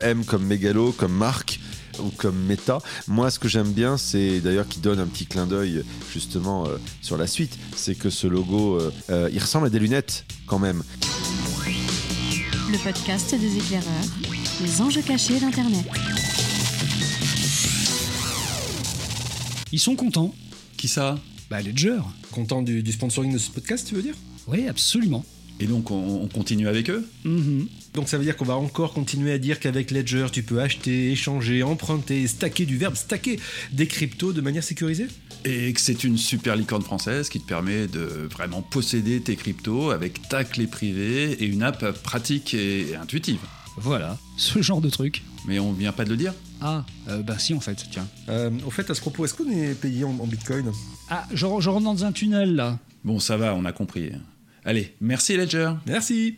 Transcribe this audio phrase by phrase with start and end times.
[0.00, 1.58] M comme mégalo, comme marque
[1.98, 2.78] ou comme méta.
[3.08, 5.82] Moi, ce que j'aime bien, c'est d'ailleurs qui donne un petit clin d'œil
[6.12, 9.80] justement euh, sur la suite, c'est que ce logo, euh, euh, il ressemble à des
[9.80, 10.84] lunettes quand même.
[12.70, 14.04] Le podcast des éclaireurs,
[14.62, 15.84] les enjeux cachés d'Internet.
[19.72, 20.32] Ils sont contents.
[20.76, 21.18] Qui ça?
[21.50, 21.98] Bah, Ledger.
[22.30, 24.14] Content du, du sponsoring de ce podcast, tu veux dire?
[24.46, 25.24] Oui, absolument.
[25.58, 27.04] Et donc on, on continue avec eux?
[27.24, 27.66] Mhm.
[27.94, 31.10] Donc ça veut dire qu'on va encore continuer à dire qu'avec Ledger, tu peux acheter,
[31.10, 33.40] échanger, emprunter, stacker du verbe stacker
[33.72, 35.06] des cryptos de manière sécurisée?
[35.44, 39.90] Et que c'est une super licorne française qui te permet de vraiment posséder tes cryptos
[39.90, 43.40] avec ta clé privée et une app pratique et intuitive.
[43.76, 45.22] Voilà, ce genre de truc.
[45.46, 46.34] Mais on vient pas de le dire?
[46.60, 48.08] Ah, euh, bah si en fait, tiens.
[48.28, 50.72] euh, Au fait, à ce propos, est-ce qu'on est payé en, en bitcoin?
[51.08, 52.78] Ah, je, je rentre dans un tunnel là.
[53.04, 54.10] Bon, ça va, on a compris.
[54.64, 55.70] Allez, merci Ledger.
[55.86, 56.34] Merci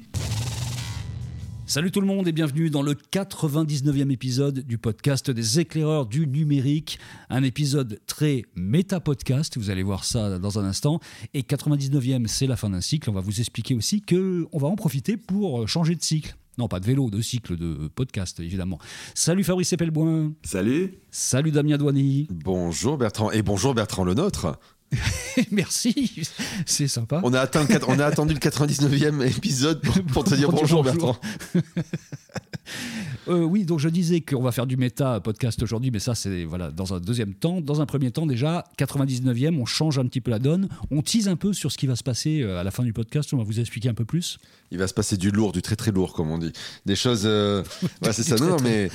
[1.71, 6.27] Salut tout le monde et bienvenue dans le 99e épisode du podcast des éclaireurs du
[6.27, 6.99] numérique.
[7.29, 10.99] Un épisode très méta-podcast, vous allez voir ça dans un instant.
[11.33, 13.09] Et 99e, c'est la fin d'un cycle.
[13.09, 16.35] On va vous expliquer aussi que on va en profiter pour changer de cycle.
[16.59, 18.81] Non, pas de vélo, de cycle, de podcast, évidemment.
[19.15, 20.33] Salut Fabrice Epelboin.
[20.43, 22.27] Salut Salut Damien Douani.
[22.31, 24.59] Bonjour Bertrand et bonjour Bertrand le nôtre.
[25.51, 26.27] Merci,
[26.67, 27.21] c'est sympa.
[27.23, 30.83] On a, atteint on a attendu le 99e épisode pour, pour te dire bonjour bonjour.
[30.83, 31.17] Bertrand.
[33.29, 36.45] Euh, oui, donc je disais qu'on va faire du méta podcast aujourd'hui, mais ça c'est
[36.45, 37.61] voilà dans un deuxième temps.
[37.61, 41.29] Dans un premier temps déjà, 99e, on change un petit peu la donne, on tease
[41.29, 43.37] un peu sur ce qui va se passer euh, à la fin du podcast, on
[43.37, 44.39] va vous expliquer un peu plus.
[44.71, 46.53] Il va se passer du lourd, du très très lourd comme on dit.
[46.87, 47.23] Des choses...
[47.25, 47.63] euh,
[48.03, 48.91] ouais, c'est ça, non, non, mais...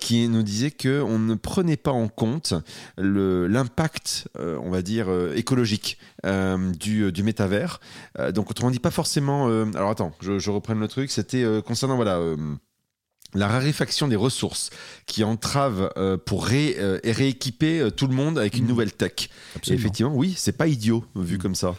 [0.00, 2.54] qui nous disait que on ne prenait pas en compte
[2.98, 7.80] l'impact, on va dire écologique du du métavers.
[8.32, 9.46] Donc autrement dit pas forcément.
[9.74, 11.10] alors attends, je, je reprenne le truc.
[11.10, 12.20] C'était concernant voilà.
[13.34, 14.70] La raréfaction des ressources
[15.06, 18.68] qui entrave euh, pour ré- euh, rééquiper euh, tout le monde avec une Mhm.
[18.70, 19.28] nouvelle tech.
[19.66, 21.42] Et effectivement, oui, c'est pas idiot vu Mhm.
[21.42, 21.74] comme ça.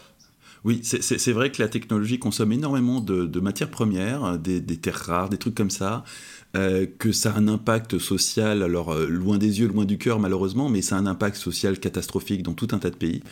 [0.64, 5.02] Oui, c'est- vrai que la technologie consomme énormément de, de matières premières, des, des terres
[5.06, 6.02] rares, des trucs comme ça,
[6.54, 10.82] que ça a un impact social, alors loin des yeux, loin du cœur malheureusement, mais
[10.82, 13.22] ça a un impact social catastrophique dans tout un tas de pays.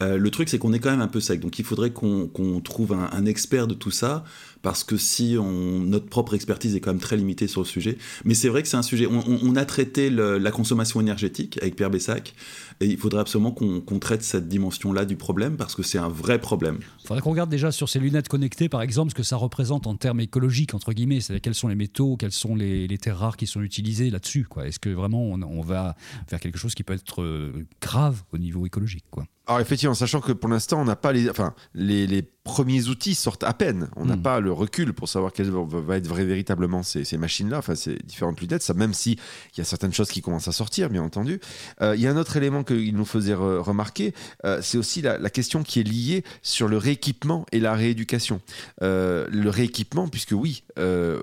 [0.00, 2.92] Le truc, c'est qu'on est quand même un peu sec, donc il faudrait qu'on trouve
[2.92, 4.22] un, un expert de tout ça,
[4.68, 7.96] parce que si notre propre expertise est quand même très limitée sur le sujet.
[8.26, 9.06] Mais c'est vrai que c'est un sujet.
[9.06, 12.34] On, a traité la consommation énergétique avec Pierre Bessac,
[12.80, 16.38] et il faudrait absolument qu'on traite cette dimension-là du problème, parce que c'est un vrai
[16.38, 16.80] problème.
[17.02, 19.86] Il faudrait qu'on regarde déjà sur ces lunettes connectées, par exemple, ce que ça représente
[19.86, 21.22] en termes écologiques, entre guillemets.
[21.22, 24.46] C'est-à-dire quels sont les métaux, quelles sont les, terres rares qui sont utilisées là-dessus.
[24.62, 25.96] Est-ce que vraiment on, va
[26.30, 29.06] vers quelque chose qui peut être euh, grave au niveau écologique.
[29.48, 33.14] Alors effectivement, sachant que pour l'instant, on n'a pas les, enfin, les, les premiers outils
[33.14, 33.88] sortent à peine.
[33.96, 34.22] On n'a Mm.
[34.22, 37.96] pas le recul pour savoir quelles vont va être véritablement ces, ces machines-là, enfin ces
[37.96, 38.62] différentes lunettes.
[38.62, 39.12] Ça, même si
[39.54, 41.40] il y a certaines choses qui commencent à sortir, bien entendu.
[41.80, 44.12] Euh, Il y a un autre élément qu'il nous faisait re- remarquer,
[44.44, 48.40] euh, c'est aussi la, la question qui est liée sur le rééquipement et la rééducation.
[48.82, 50.62] Euh, le rééquipement, puisque oui,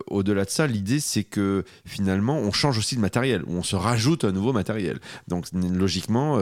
[0.08, 3.76] au-delà de ça, l'idée c'est que finalement, on change aussi de matériel, ou on se
[3.76, 5.00] rajoute un nouveau matériel.
[5.28, 6.40] Donc logiquement,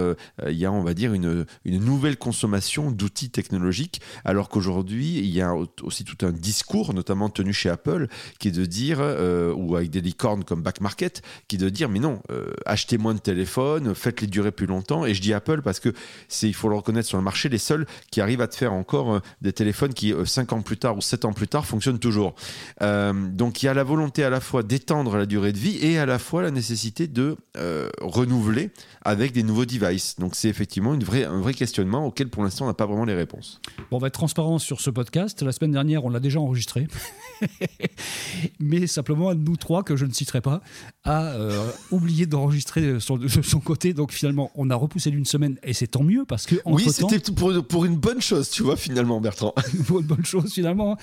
[0.48, 5.26] il y a, on va dire, une, une nouvelle consommation d'outils technologiques, alors qu'aujourd'hui, il
[5.28, 8.08] y a au- aussi tout un discours, notamment tenu chez Apple,
[8.40, 11.70] qui est de dire, euh, ou avec des licornes comme Back Market, qui est de
[11.70, 15.06] dire, mais non, euh, achetez moins de téléphones, faites-les durer plus longtemps.
[15.06, 15.94] Et je dis Apple parce que
[16.28, 18.74] c'est, il faut le reconnaître sur le marché, les seuls qui arrivent à te faire
[18.74, 22.00] encore euh, des téléphones qui, 5 ans plus tard ou 7 ans plus tard, fonctionnent
[22.00, 22.36] toujours.
[22.82, 25.98] Donc il y a la volonté à la fois d'étendre la durée de vie et
[25.98, 27.36] à la fois la nécessité de
[28.02, 28.72] renouveler
[29.04, 30.16] avec des nouveaux devices.
[30.20, 31.54] Donc c'est effectivement une vraie, un vrai
[32.06, 33.60] auquel pour l'instant on n'a pas vraiment les réponses.
[33.92, 35.42] Bon, on va être transparent sur ce podcast.
[35.42, 36.88] La semaine dernière, on l'a déjà enregistré.
[38.60, 40.62] Mais simplement, nous trois, que je ne citerai pas,
[41.04, 43.94] a euh, oublié d'enregistrer son- de son côté.
[43.94, 47.20] Donc finalement, on a repoussé d'une semaine et c'est tant mieux parce que oui, c'était
[47.32, 49.54] pour, pour une bonne chose, tu vois, finalement, Bertrand.
[49.88, 50.98] pour une bonne chose finalement,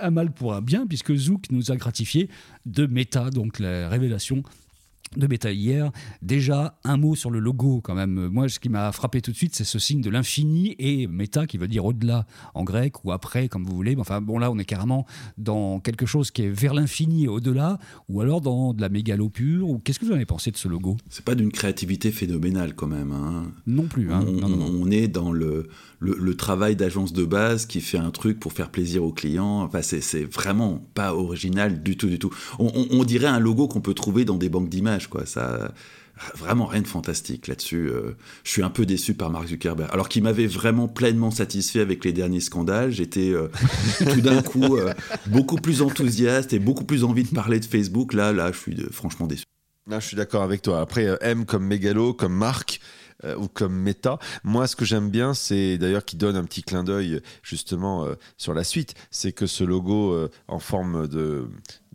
[0.00, 2.28] un mal pour un bien, puisque Zook nous a gratifié
[2.66, 4.42] de Meta, donc la révélation
[5.16, 5.90] de Meta hier.
[6.22, 8.28] Déjà, un mot sur le logo quand même.
[8.28, 11.46] Moi, ce qui m'a frappé tout de suite, c'est ce signe de l'infini et Meta
[11.46, 13.94] qui veut dire au-delà en grec ou après, comme vous voulez.
[13.94, 15.06] Mais Enfin, bon, là, on est carrément
[15.38, 17.78] dans quelque chose qui est vers l'infini et au-delà,
[18.08, 19.68] ou alors dans de la mégalo pure.
[19.68, 20.96] Ou qu'est-ce que vous en avez pensé de ce logo?
[21.08, 23.12] C'est pas d'une créativité phénoménale quand même.
[23.12, 23.52] hein.
[23.66, 24.12] Non plus.
[24.12, 24.72] Hein on, non, non, non.
[24.80, 25.68] on est dans le,
[26.00, 29.62] le, le travail d'agence de base qui fait un truc pour faire plaisir aux clients.
[29.62, 32.30] Enfin, c'est, c'est vraiment pas original du tout, du tout.
[32.58, 35.26] On, on- on dirait un logo qu'on peut trouver dans des banques d'images, quoi.
[35.26, 35.72] Ça,
[36.36, 37.88] vraiment rien de fantastique là-dessus.
[37.88, 39.90] Euh, je suis un peu déçu par Mark Zuckerberg.
[39.92, 43.48] Alors qu'il m'avait vraiment pleinement satisfait avec les derniers scandales, j'étais euh,
[44.12, 44.92] tout d'un coup euh,
[45.26, 48.12] beaucoup plus enthousiaste et beaucoup plus envie de parler de Facebook.
[48.12, 49.44] Là, là, je suis de- franchement déçu.
[49.88, 50.80] Non, je suis d'accord avec toi.
[50.80, 52.32] Après, M comme Mégalo, comme
[53.24, 54.18] euh, ou comme méta.
[54.42, 58.14] Moi, ce que j'aime bien, c'est d'ailleurs qui donne un petit clin d'œil justement euh,
[58.36, 61.48] sur la suite, c'est que ce logo euh, en forme de,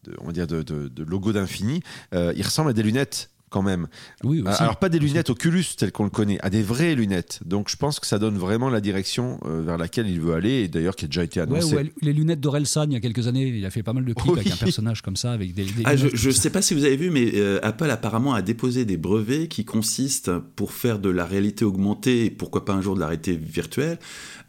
[0.08, 1.82] de- on va dire de, de- de logo d'infini,
[2.14, 3.88] euh, il ressemble à des lunettes quand même.
[4.26, 4.62] Oui, aussi.
[4.62, 7.40] Alors pas des lunettes Oculus telles qu'on le connaît, à des vraies lunettes.
[7.46, 10.64] Donc je pense que ça donne vraiment la direction euh, vers laquelle il veut aller
[10.64, 11.74] et d'ailleurs qui a déjà été annoncé.
[11.74, 14.12] ouais, les lunettes d'Orelsan il y a quelques années, il a fait pas mal de
[14.14, 14.40] clips Oui.
[14.42, 15.64] avec un personnage comme ça, avec des.
[15.64, 18.42] des Ah, je ne sais pas si vous avez vu, mais euh, Apple apparemment a
[18.42, 22.82] déposé des brevets qui consistent, pour faire de la réalité augmentée et pourquoi pas un
[22.82, 23.98] jour de la réalité virtuelle,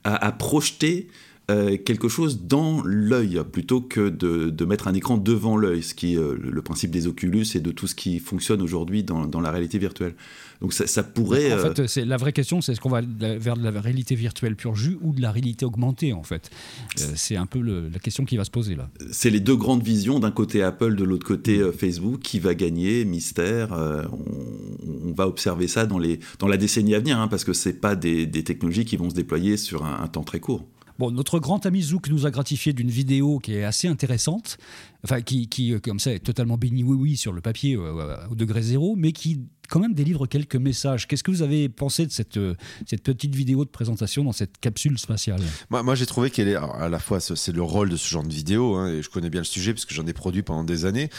[0.02, 1.06] à, à projeter
[1.50, 5.94] euh, quelque chose dans l'œil plutôt que de, de mettre un écran devant l'œil, ce
[5.94, 9.26] qui est euh, le principe des Oculus et de tout ce qui fonctionne aujourd'hui dans,
[9.26, 10.14] dans la réalité virtuelle.
[10.60, 11.52] Donc ça, ça pourrait...
[11.52, 14.14] En euh, fait, c'est la vraie question, c'est est-ce qu'on va vers de la réalité
[14.14, 16.50] virtuelle pure jus ou de la réalité augmentée en fait?
[16.96, 18.90] C'est un peu le- la question qui va se poser là.
[19.10, 23.04] c'est les deux grandes visions, d'un côté Apple, de l'autre côté Facebook, qui va gagner,
[23.04, 23.72] mystère.
[23.72, 27.52] on, on va observer ça dans, les, dans la décennie à venir, hein, parce que
[27.52, 30.66] c'est pas des, des technologies qui vont se déployer sur un, un temps très court.
[30.98, 34.58] Bon, notre grand ami Zouk nous a gratifié d'une vidéo qui est assez intéressante,
[35.04, 38.16] enfin qui, qui euh, comme ça est totalement béni oui oui sur le papier euh,
[38.30, 41.06] au degré zéro, mais qui quand même délivre quelques messages.
[41.06, 42.54] Qu'est-ce que vous avez pensé de cette, euh,
[42.86, 46.88] cette petite vidéo de présentation dans cette capsule spatiale Moi, j'ai trouvé qu'elle est à
[46.88, 49.30] la fois ce- c'est le rôle de ce genre de vidéo hein, et je connais
[49.30, 51.10] bien le sujet parce que j'en ai produit pendant des années.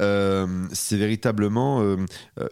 [0.00, 1.96] Euh, c'est véritablement euh,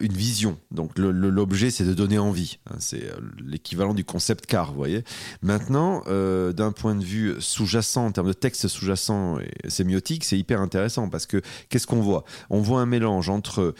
[0.01, 0.59] une vision.
[0.71, 2.59] Donc l'objet c'est de donner envie.
[2.71, 2.77] hein.
[2.79, 3.11] c'est
[3.45, 5.05] l'équivalent du concept car, vous voyez.
[5.43, 10.61] Maintenant, d'un point de vue sous-jacent en termes de texte sous-jacent et sémiotique, c'est hyper
[10.61, 12.25] intéressant parce que qu'est-ce qu'on voit?
[12.51, 13.75] On voit un mélange entre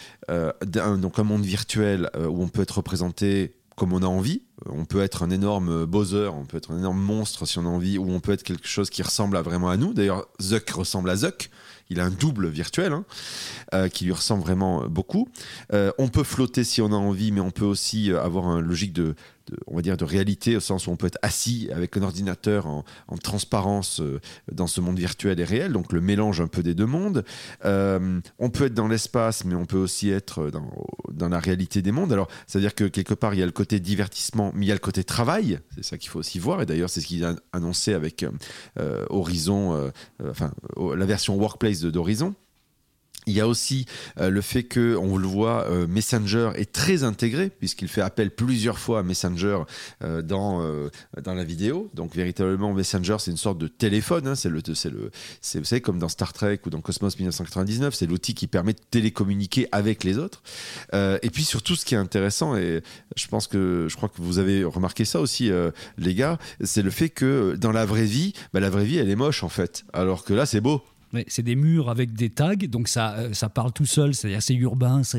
[0.67, 4.43] donc un monde virtuel euh, où on peut être représenté comme on a envie.
[4.71, 7.69] On peut être un énorme Bowser, on peut être un énorme monstre si on a
[7.69, 9.93] envie, ou on peut être quelque chose qui ressemble à vraiment à nous.
[9.93, 11.51] D'ailleurs, Zuck ressemble à Zuck.
[11.91, 13.05] Il a un double virtuel hein,
[13.75, 15.29] euh, qui lui ressemble vraiment beaucoup.
[15.75, 18.95] Euh, on peut flotter si on a envie, mais on peut aussi avoir une logique
[18.95, 19.15] de,
[19.49, 22.03] de- on va dire, de réalité au sens où on peut être assis avec un
[22.03, 25.73] ordinateur en, en transparence euh, dans ce monde virtuel et réel.
[25.73, 27.25] Donc le mélange un peu des deux mondes.
[27.65, 31.93] Euh, on peut être dans l'espace, mais on peut aussi être dans, la réalité des
[31.93, 32.13] mondes.
[32.13, 34.75] Alors, c'est-à-dire que quelque part, il y a le côté divertissement, mais il y a
[34.75, 35.59] le côté travail.
[35.75, 36.63] C'est ça qu'il faut aussi voir.
[36.63, 38.25] Et d'ailleurs, c'est ce qu'il a annoncé avec
[38.79, 39.91] euh, Horizon,
[40.25, 42.35] enfin, la version Workplace d'Horizon.
[43.29, 43.87] Il y a aussi
[44.21, 48.31] euh, le fait que, on le voit, euh, Messenger est très intégré puisqu'il fait appel
[48.31, 49.63] plusieurs fois à Messenger
[50.05, 50.47] euh, dans
[51.23, 51.91] dans la vidéo.
[51.93, 54.29] Donc véritablement, Messenger c'est une sorte de téléphone.
[54.29, 54.35] Hein.
[54.37, 57.95] c'est le c'est le c'est vous savez comme dans Star Trek ou dans Cosmos 1999,
[57.95, 60.43] c'est l'outil qui permet de télécommuniquer avec les autres.
[60.93, 62.83] et puis surtout, ce qui est intéressant et
[63.17, 65.51] je pense que je crois que vous avez remarqué ça aussi,
[65.99, 69.11] les gars, c'est le fait que dans la vraie vie, bah, la vraie vie elle
[69.11, 70.83] est moche en fait, alors que là c'est beau
[71.29, 74.55] c'est des murs avec des tags, donc ça, euh, ça parle tout seul, c'est assez
[74.55, 75.19] urbain, ça,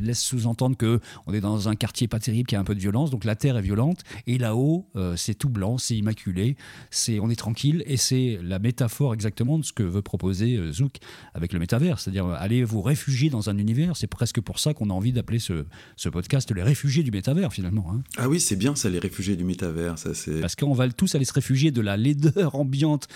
[0.00, 2.80] laisse sous-entendre que on est dans un quartier pas terrible qui a un peu de
[2.80, 6.56] violence, donc la terre est violente, et là-haut, euh, c'est tout blanc, c'est immaculé,
[6.90, 10.72] c'est on est tranquille, et c'est la métaphore exactement de ce que veut proposer euh,
[10.72, 10.96] Zouk
[11.34, 14.90] avec le métavers, c'est-à-dire allez vous réfugier dans un univers, c'est presque pour ça qu'on
[14.90, 15.64] a envie d'appeler ce,
[15.96, 17.92] ce, podcast les réfugiés du métavers finalement.
[17.92, 18.02] Hein.
[18.16, 20.40] Ah oui, c'est bien ça, les réfugiés du métavers, ça c'est...
[20.40, 23.08] Parce qu'on va tous aller se réfugier de la laideur ambiante,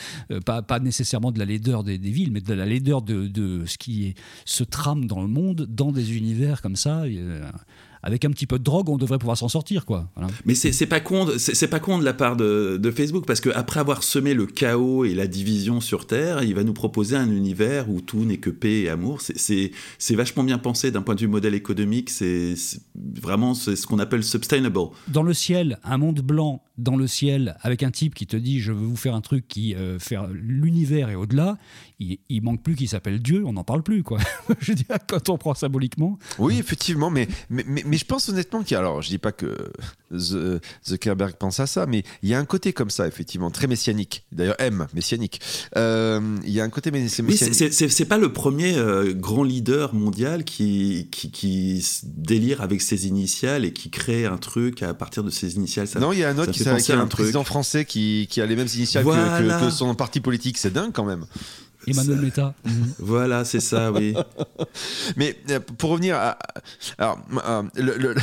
[0.44, 3.78] pas, pas nécessairement de la laideur des villes, mais de la laideur de, de, ce
[3.78, 4.14] qui
[4.44, 7.02] se trame dans le monde, dans des univers comme ça.
[7.02, 7.50] Euh,
[8.02, 10.10] avec un petit peu de drogue, on devrait pouvoir s'en sortir, quoi.
[10.44, 13.78] Mais c'est pas con, c'est pas con de la part de, de Facebook parce qu'après
[13.78, 17.88] avoir semé le chaos et la division sur Terre, il va nous proposer un univers
[17.88, 19.20] où tout n'est que paix et amour.
[19.20, 19.70] C'est
[20.10, 22.10] vachement bien pensé d'un point de vue modèle économique.
[22.10, 22.54] C'est
[22.96, 24.72] vraiment ce qu'on appelle sustainable.
[25.08, 28.60] Dans le ciel, un monde blanc dans le ciel avec un type qui te dit
[28.60, 31.56] je veux vous faire un truc qui euh, fait l'univers et au-delà,
[31.98, 34.18] il, il, manque plus qu'il s'appelle Dieu, on n'en parle plus quoi.
[34.60, 36.18] je dis quand on prend symboliquement.
[36.38, 39.32] Oui, effectivement, mais, mais, mais, je pense honnêtement qu'il y a, alors je dis pas
[39.32, 39.70] que
[40.12, 44.24] Zuckerberg pense à ça, mais il y a un côté comme ça effectivement très messianique.
[44.32, 45.40] D'ailleurs M messianique.
[45.76, 47.40] Euh, il y a un côté messianique.
[47.40, 53.06] Oui, c'est pas le premier euh, grand leader mondial qui, qui, qui délire avec ses
[53.06, 55.86] initiales et qui crée un truc à partir de ses initiales.
[55.86, 58.46] Ça, non, il y a un autre qui c'est un, président français qui, qui, a
[58.46, 60.58] les mêmes initiales que, son parti politique.
[60.58, 61.24] C'est dingue quand même.
[61.86, 62.54] Emmanuel Meta.
[62.98, 64.14] Voilà, c'est ça, oui.
[65.16, 66.38] Mais euh, pour revenir à.
[66.98, 68.14] Alors, euh, le,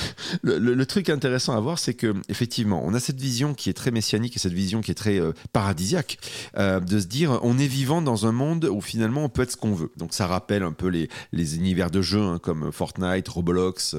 [0.41, 3.73] le, le, truc intéressant à voir, c'est que effectivement, on a cette vision qui est
[3.73, 6.17] très messianique et cette vision qui est très euh, paradisiaque,
[6.57, 9.57] de se dire on est vivant dans un monde où finalement on peut être ce
[9.57, 9.91] qu'on veut.
[9.97, 13.95] Donc ça rappelle un peu les, les univers de jeux hein, comme Fortnite, Roblox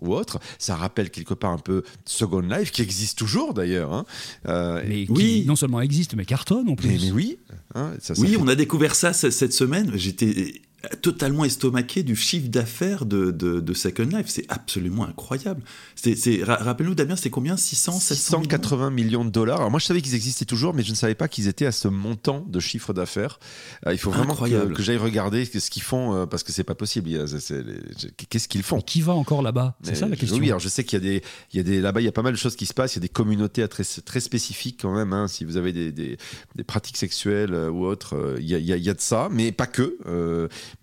[0.00, 0.38] ou autre.
[0.58, 3.92] Ça rappelle quelque part un peu Second Life qui existe toujours d'ailleurs.
[3.92, 4.04] Hein.
[4.86, 5.44] mais qui oui.
[5.46, 6.88] non seulement existe, mais cartonne en plus.
[6.88, 7.38] Mais, oui.
[7.74, 10.62] Hein, oui, on a découvert ça cette semaine, j'étais
[11.02, 14.26] totalement estomaqué du chiffre d'affaires de, de, Second Life.
[14.28, 15.62] C'est absolument incroyable.
[16.42, 17.56] Rappelle-nous, Damien, c'était combien?
[17.56, 19.58] 600, 680 millions, de dollars.
[19.58, 21.72] Alors moi, je savais qu'ils existaient toujours, mais je ne savais pas qu'ils étaient à
[21.72, 23.38] ce montant de chiffre d'affaires.
[23.86, 26.74] Euh, il faut vraiment que, j'aille regarder ce qu'ils font, euh, parce que c'est pas
[26.74, 27.10] possible.
[28.28, 28.80] Qu'est-ce qu'ils font?
[28.80, 29.76] Qui va encore là-bas?
[29.82, 30.38] C'est ça la question.
[30.38, 31.22] Oui, alors je sais qu'il y a des,
[31.52, 32.94] il y a des là-bas, il y a pas mal de choses qui se passent.
[32.94, 35.12] Il y a des communautés très, très spécifiques quand même.
[35.12, 35.28] Hein.
[35.28, 36.16] si vous avez des, des,
[36.66, 39.66] pratiques sexuelles euh, ou autres, il y, a, il y, a, de ça, mais pas
[39.66, 39.98] que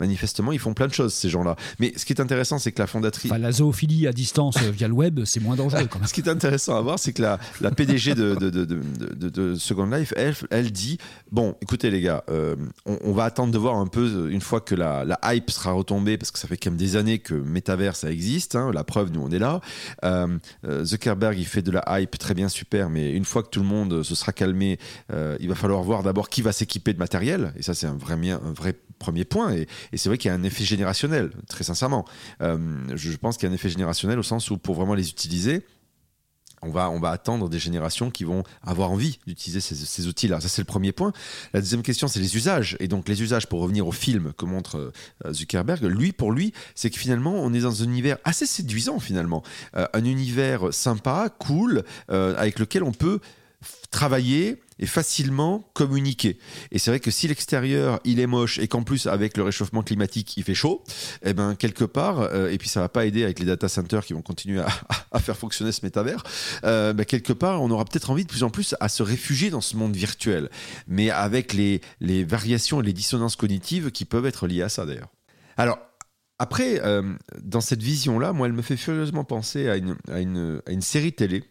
[0.00, 1.56] manifestement, ils font plein de choses, ces gens-là.
[1.78, 3.30] Mais ce qui est intéressant, c'est que la fondatrice.
[3.30, 5.86] Enfin, la zoophilie à distance euh, via le web, c'est moins dangereux.
[5.90, 6.08] Quand même.
[6.08, 9.54] ce qui est intéressant à voir, c'est que la, la PDG de, de, de, de,
[9.54, 10.98] Second Life, elle, elle dit
[11.30, 12.56] Bon, écoutez, les gars, euh,
[12.86, 16.18] on, va attendre de voir un peu, une fois que la, la, hype sera retombée,
[16.18, 18.56] parce que ça fait quand même des années que Metaverse, ça existe.
[18.56, 19.60] Hein, la preuve, nous, on est là.
[20.04, 20.38] Euh,
[20.84, 23.66] Zuckerberg, il fait de la hype très bien, super, mais une fois que tout le
[23.66, 24.78] monde se sera calmé,
[25.40, 27.52] il va falloir voir d'abord qui va s'équiper de matériel.
[27.56, 29.52] Et ça, c'est un vrai, un vrai premier point.
[29.52, 32.04] Et, c'est vrai qu'il y a un effet générationnel, très sincèrement.
[32.40, 32.58] Euh,
[32.94, 35.66] je pense qu'il y a un effet générationnel au sens où pour vraiment les utiliser,
[36.64, 40.40] on va, on va attendre des générations qui vont avoir envie d'utiliser ces, outils-là.
[40.40, 41.12] Ça, c'est le premier point.
[41.52, 42.76] La deuxième question, c'est les usages.
[42.78, 44.92] Et donc, les usages, pour revenir au film que montre
[45.24, 49.00] euh, Zuckerberg, lui, pour lui, c'est que finalement, on est dans un univers assez séduisant,
[49.00, 49.42] finalement.
[49.76, 53.18] Euh, un univers sympa, cool, avec lequel on peut
[53.90, 56.38] travailler et facilement communiquer.
[56.70, 59.82] Et c'est vrai que si l'extérieur il est moche et qu'en plus avec le réchauffement
[59.82, 60.82] climatique il fait chaud,
[61.22, 64.04] eh ben quelque part euh, et puis ça va pas aider avec les data centers
[64.04, 64.60] qui vont continuer
[65.12, 66.24] à, faire fonctionner ce métavers,
[66.64, 69.50] euh, ben, quelque part on aura peut-être envie de plus en plus à se réfugier
[69.50, 70.50] dans ce monde virtuel,
[70.88, 71.80] mais avec les,
[72.24, 75.10] variations et les dissonances cognitives qui peuvent être liées à ça d'ailleurs.
[75.56, 75.78] Alors
[76.38, 80.18] après, euh, dans cette vision-là, moi, elle me fait furieusement penser à une, à
[80.72, 81.44] une série télé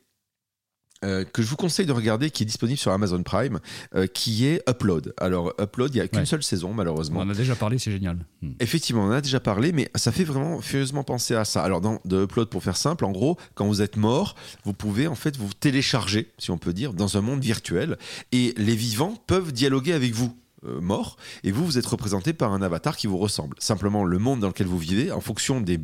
[1.04, 3.60] euh, que je vous conseille de regarder, qui est disponible sur Amazon Prime,
[3.96, 5.14] euh, qui est Upload.
[5.18, 7.22] Alors, Upload, il n'y a qu'une seule saison, malheureusement.
[7.22, 8.26] On en a déjà parlé, c'est génial.
[8.42, 8.52] Hmm.
[8.60, 11.64] Effectivement, on en a déjà parlé, mais ça fait vraiment furieusement penser à ça.
[11.64, 15.08] Alors, dans de Upload, pour faire simple, en gros, quand vous êtes mort, vous pouvez
[15.08, 17.98] en fait vous télécharger, si on peut dire, dans un monde virtuel,
[18.32, 20.36] et les vivants peuvent dialoguer avec vous.
[20.64, 24.20] Euh, mort et vous vous êtes représenté par un avatar qui vous ressemble simplement le
[24.20, 25.80] monde dans lequel vous vivez en fonction des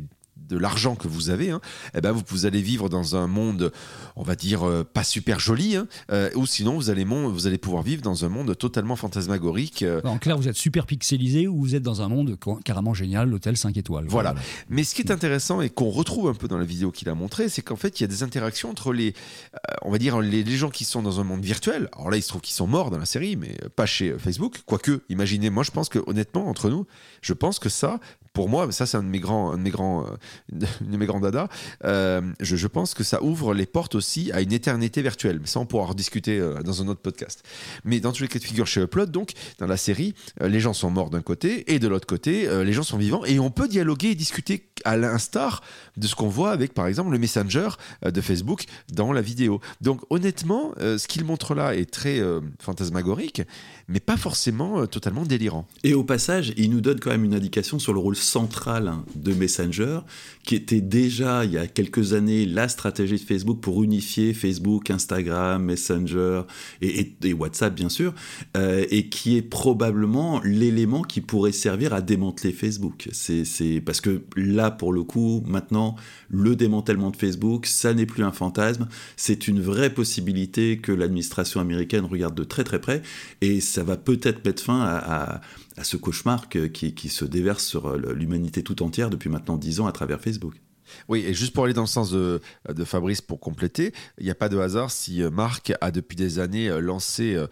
[0.48, 1.60] de l'argent que vous avez, hein,
[1.94, 3.72] eh ben vous, vous allez vivre dans un monde,
[4.16, 7.46] on va dire, euh, pas super joli, hein, euh, ou sinon vous allez, mon- vous
[7.46, 9.82] allez pouvoir vivre dans un monde totalement fantasmagorique.
[9.82, 12.94] euh, En clair, vous êtes super pixelisé ou vous êtes dans un monde ca- carrément
[12.94, 14.06] génial, l'hôtel 5 étoiles.
[14.08, 14.34] Voilà.
[14.68, 17.14] Mais ce qui est intéressant et qu'on retrouve un peu dans la vidéo qu'il a
[17.14, 19.08] montré, c'est qu'en fait, il y a des interactions entre les,
[19.54, 21.88] euh, on va dire, les, les gens qui sont dans un monde virtuel.
[21.94, 24.60] Alors là, il se trouve qu'ils sont morts dans la série, mais pas chez Facebook.
[24.66, 26.86] Quoique, imaginez, moi, je pense que honnêtement, entre nous,
[27.22, 28.00] je pense que ça,
[28.32, 31.06] pour moi, ça, c'est un de mes grands, un de mes grands, euh, de mes
[31.06, 31.48] grands dadas.
[31.84, 35.38] euh, je, pense que ça ouvre les portes aussi à une éternité virtuelle.
[35.40, 37.42] Mais ça, on pourra en rediscuter euh, dans un autre podcast.
[37.84, 40.60] Mais dans tous les cas de figure chez Upload, donc, dans la série, euh, les
[40.60, 43.50] gens sont morts d'un côté et de l'autre côté, les gens sont vivants et on
[43.50, 45.62] peut dialoguer et discuter à l'instar
[45.96, 47.68] de ce qu'on voit avec, par exemple, le Messenger
[48.02, 49.60] de Facebook dans la vidéo.
[49.80, 52.20] Donc, honnêtement, ce qu'il montre là est très
[52.60, 53.42] fantasmagorique,
[53.88, 55.66] mais pas forcément totalement délirant.
[55.82, 59.32] Et au passage, il nous donne quand même une indication sur le rôle central de
[59.32, 60.00] Messenger,
[60.44, 64.90] qui était déjà il y a quelques années la stratégie de Facebook pour unifier Facebook,
[64.90, 66.42] Instagram, Messenger
[66.80, 68.14] et, WhatsApp bien sûr,
[68.56, 73.08] euh, et qui est probablement l'élément qui pourrait servir à démanteler Facebook.
[73.12, 75.96] C'est parce que là, pour le coup, maintenant,
[76.30, 81.60] le démantèlement de Facebook, ça n'est plus un fantasme, c'est une vraie possibilité que l'administration
[81.60, 83.02] américaine regarde de très très près,
[83.40, 85.40] et ça va peut-être mettre fin à-
[85.78, 89.80] à ce cauchemar qui, qui se déverse sur euh, l'humanité tout entière depuis maintenant 10
[89.80, 90.60] ans à travers Facebook.
[91.08, 92.40] Oui, et juste pour aller dans le sens de,
[92.84, 96.38] Fabrice pour compléter, il n'y a pas de hasard si euh, Marc a depuis des
[96.38, 97.46] années euh, lancé, euh,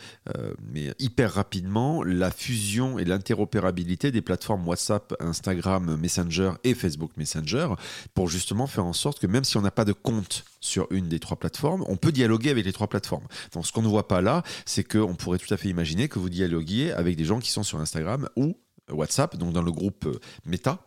[0.72, 7.68] mais hyper rapidement, la fusion et l'interopérabilité des plateformes WhatsApp, Instagram, Messenger et Facebook Messenger,
[8.14, 11.08] pour justement faire en sorte que même si on n'a pas de compte sur une
[11.08, 13.26] des trois plateformes, on peut dialoguer avec les trois plateformes.
[13.52, 16.18] Donc ce qu'on ne voit pas là, c'est qu'on pourrait tout à fait imaginer que
[16.18, 18.56] vous dialoguiez avec des gens qui sont sur Instagram ou
[18.90, 20.06] WhatsApp, donc dans le groupe
[20.44, 20.82] Meta.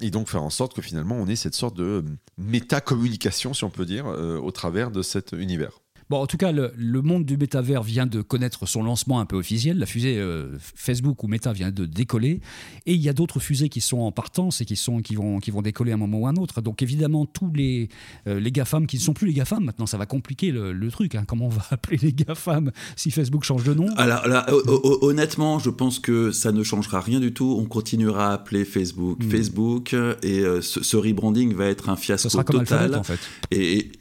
[0.00, 2.04] Et donc faire en sorte que finalement on ait cette sorte de
[2.38, 5.80] méta-communication, si on peut dire, euh, au travers de cet univers.
[6.10, 9.26] Bon, en tout cas, le, le monde du métavers vient de connaître son lancement un
[9.26, 9.78] peu officiel.
[9.78, 12.40] La fusée euh, Facebook ou Meta vient de décoller.
[12.86, 15.38] Et il y a d'autres fusées qui sont en partance et qui, sont, qui, vont,
[15.38, 16.60] qui vont décoller à un moment ou à un autre.
[16.60, 17.88] Donc évidemment, tous les,
[18.26, 20.90] euh, les GAFAM qui ne sont plus les GAFAM, maintenant ça va compliquer le, le
[20.90, 21.14] truc.
[21.14, 21.24] hein.
[21.26, 23.86] Comment on va appeler les GAFAM si Facebook change de nom?
[23.96, 24.46] Alors là,
[25.00, 27.56] honnêtement, je pense que ça ne changera rien du tout.
[27.58, 29.30] On continuera à appeler Facebook Hmm.
[29.30, 29.92] Facebook
[30.22, 32.94] et euh, ce, ce rebranding va être un fiasco Ça sera comme total.
[32.94, 33.20] Alphabet en fait.
[33.50, 33.92] Et, et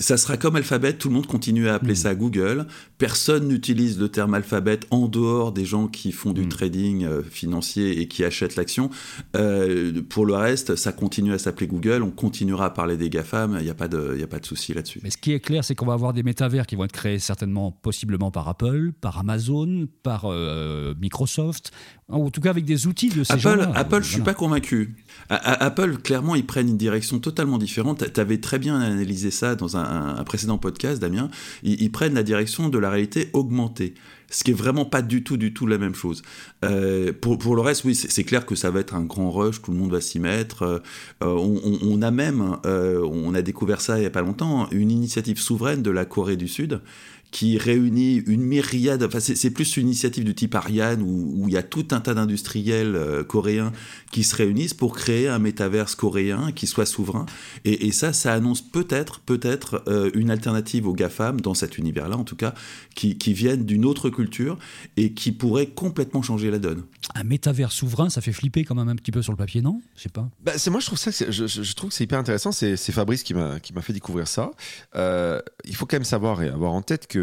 [0.00, 1.96] ça sera comme Alphabet, tout le monde continue à appeler Mm.
[1.96, 2.66] ça Google.
[2.98, 6.48] Personne n'utilise le terme Alphabet en dehors des gens qui font du Mm.
[6.48, 8.90] trading euh, financier et qui achètent l'action.
[9.36, 12.02] Euh, pour le reste, ça continue à s'appeler Google.
[12.02, 13.56] On continuera à parler des GAFAM.
[13.60, 15.00] Il n'y a pas de, y a pas de souci là-dessus.
[15.02, 17.18] Mais ce qui est clair, c'est qu'on va avoir des métavers qui vont être créés
[17.18, 21.72] certainement, possiblement par Apple, par Amazon, par euh, Microsoft,
[22.08, 23.72] en tout cas avec des outils de ces Apple, gens-là.
[23.74, 24.24] Apple, je suis Voilà.
[24.32, 24.96] pas convaincu.
[25.28, 28.04] Apple, clairement, ils prennent une direction totalement différente.
[28.12, 31.30] Tu avais très bien analysé ça dans un, un précédent podcast, Damien.
[31.62, 33.94] Ils, prennent la direction de la réalité augmentée.
[34.30, 36.22] Ce qui est vraiment pas du tout, du tout la même chose.
[36.64, 39.60] Euh, pour, pour le reste, oui, c'est clair que ça va être un grand rush,
[39.60, 40.62] tout le monde va s'y mettre.
[40.62, 40.78] Euh,
[41.20, 44.90] on, on- a même, euh, on a découvert ça il y a pas longtemps, une
[44.90, 46.80] initiative souveraine de la Corée du Sud
[47.30, 51.54] qui réunit une myriade, enfin c'est plus une initiative du type Ariane où, où il
[51.54, 53.72] y a tout un tas d'industriels euh, coréens
[54.10, 57.26] qui se réunissent pour créer un métaverse coréen qui soit souverain.
[57.64, 62.16] Et, et ça, ça annonce peut-être, peut-être euh, une alternative aux GAFAM, dans cet univers-là
[62.16, 62.54] en tout cas,
[62.94, 64.58] qui, qui viennent d'une autre culture
[64.96, 66.82] et qui pourrait complètement changer la donne.
[67.14, 69.80] Un métavers souverain, ça fait flipper quand même un petit peu sur le papier, non?
[69.96, 70.28] Je sais pas.
[70.44, 72.18] Bah, c'est moi je trouve ça que c'est- je, je- je trouve que c'est hyper
[72.18, 74.50] intéressant c'est c'est Fabrice qui m'a qui m'a fait découvrir ça
[74.96, 77.19] Euh, il faut quand même savoir et avoir en tête que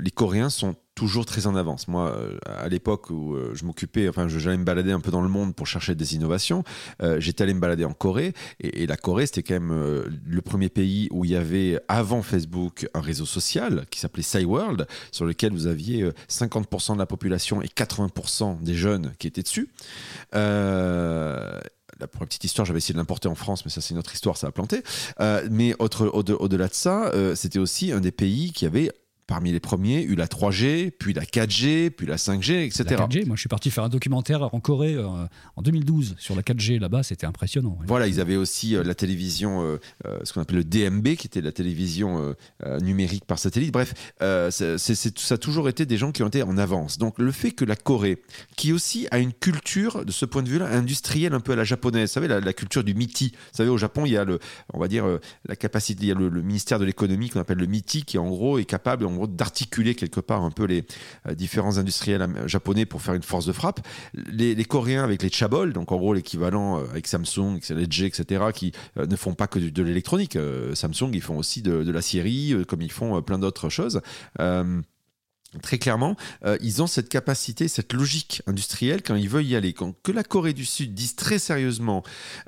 [0.00, 1.86] les Coréens sont toujours très en avance.
[1.86, 5.22] Moi, euh, à l'époque où euh, je m'occupais, enfin, j'allais me balader un peu dans
[5.22, 6.64] le monde pour chercher des innovations,
[7.02, 10.68] euh, j'étais allé me balader en Corée, et, la Corée, c'était quand même le premier
[10.70, 15.52] pays où il y avait, avant Facebook, un réseau social qui s'appelait Cyworld, sur lequel
[15.52, 19.68] vous aviez euh, 50% de la population et 80% des jeunes qui étaient dessus.
[20.34, 21.60] Euh,
[22.12, 24.14] pour la petite histoire, j'avais essayé de l'importer en France, mais ça, c'est une autre
[24.14, 24.82] histoire, ça a planté.
[25.50, 28.90] Mais autre- au- au-delà de ça, c'était aussi un des pays qui avait,
[29.28, 32.84] parmi les premiers, eu la 3G, puis la 4G, puis la 5G, etc.
[32.90, 35.06] La 4G, moi je suis parti faire un documentaire en Corée euh,
[35.54, 37.76] en 2012 sur la 4G là-bas, c'était impressionnant.
[37.78, 37.86] ouais.
[37.86, 39.78] Voilà, ils avaient aussi euh, la télévision, euh,
[40.24, 42.34] ce qu'on appelle le DMB, qui était la télévision
[42.82, 43.72] numérique par satellite.
[43.72, 43.92] Bref,
[44.50, 44.78] c'est-
[45.18, 46.98] ça a toujours été des gens qui ont été en avance.
[46.98, 48.22] Donc le fait que la Corée,
[48.56, 51.64] qui aussi a une culture, de ce point de vue-là, industrielle un peu à la
[51.64, 53.32] japonaise, vous savez, la, la culture du MITI.
[53.32, 54.38] Vous savez, au Japon, il y a le,
[54.72, 55.04] on va dire,
[55.46, 58.16] la capacité, il y a le, le ministère de l'économie qu'on appelle le MITI, qui
[58.18, 60.84] en gros est capable, d'articuler quelque part un peu les
[61.34, 63.80] différents industriels japonais pour faire une force de frappe.
[64.14, 69.16] Les, Coréens avec les Chabol, donc en gros l'équivalent avec Samsung, LG, etc., qui ne
[69.16, 70.38] font pas que de, l'électronique.
[70.74, 74.00] Samsung, ils font aussi de, la scierie, comme ils font plein d'autres choses.
[75.62, 79.72] Très clairement, euh, ils ont cette capacité, cette logique industrielle quand ils veulent y aller.
[79.72, 82.02] Quand que la Corée du Sud dise très sérieusement,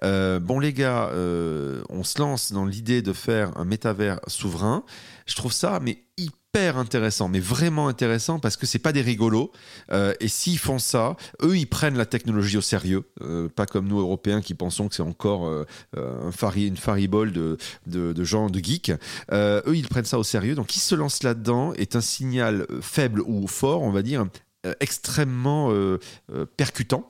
[0.04, 4.84] euh, bon les gars, euh, on se lance dans l'idée de faire un métavers souverain,
[5.24, 9.02] je trouve ça mais hyper hyper intéressant, mais vraiment intéressant parce que c'est pas des
[9.02, 9.52] rigolos.
[9.92, 13.86] Euh, et s'ils font ça, eux, ils prennent la technologie au sérieux, euh, pas comme
[13.86, 15.64] nous Européens qui pensons que c'est encore euh,
[15.96, 18.92] un une faribole de, de, de, gens, de geeks.
[19.32, 20.54] eux, ils prennent ça au sérieux.
[20.54, 24.26] Donc, qui se lance là-dedans est un signal faible ou fort, on va dire,
[24.66, 25.98] euh, extrêmement euh,
[26.34, 27.08] euh, percutant.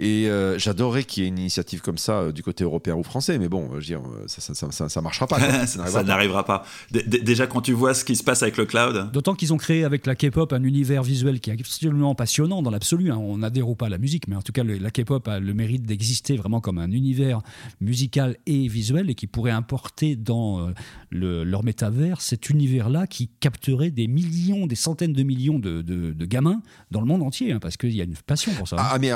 [0.00, 3.48] Et j'adorerais qu'il y ait une initiative comme ça du côté européen ou français, mais
[3.48, 5.38] bon, je veux dire, ça, ça, ça, marchera pas.
[5.66, 6.64] ça n'arrivera pas.
[6.90, 9.12] Déjà, quand tu vois ce qui se passe avec le cloud.
[9.12, 12.70] D'autant qu'ils ont créé avec la K-pop un univers visuel qui est absolument passionnant dans
[12.70, 13.12] l'absolu.
[13.12, 13.16] Hein.
[13.16, 15.84] On n'adhère pas à la musique, mais en tout cas, la K-pop a le mérite
[15.84, 17.42] d'exister vraiment comme un univers
[17.80, 20.72] musical et visuel et qui pourrait importer dans
[21.10, 26.60] leur métavers cet univers-là qui capterait des millions, des centaines de millions de, de gamins
[26.90, 28.76] dans le monde entier, hein, parce qu'il y a une passion pour ça.
[28.76, 28.88] Hein.
[28.90, 29.12] Ah, mais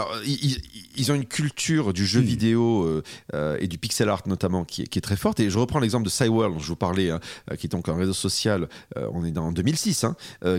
[0.97, 2.25] ils, ont une culture du jeu hmm.
[2.25, 3.03] vidéo euh,
[3.35, 5.41] euh, et du pixel art notamment qui est, très forte.
[5.41, 7.89] Et je reprends l'exemple de Cyworld dont je vous parlais, hein, euh, qui est donc
[7.89, 10.07] un réseau social, on est dans 2006,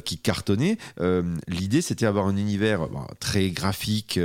[0.04, 0.78] qui cartonnait.
[1.48, 2.88] L'idée, c'était avoir un univers
[3.20, 4.20] très graphique,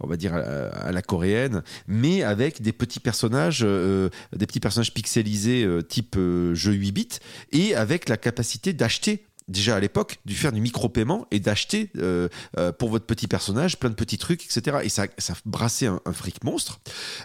[0.00, 5.66] on va dire à, la coréenne, mais avec des petits personnages, des petits personnages pixelisés
[5.88, 7.08] type jeu 8 bits,
[7.52, 12.28] et avec la capacité d'acheter déjà à l'époque, de faire du micro-paiement et d'acheter euh,
[12.58, 14.78] euh, pour votre petit personnage plein de petits trucs, etc.
[14.82, 16.80] Et ça, ça brassait un, fric monstre.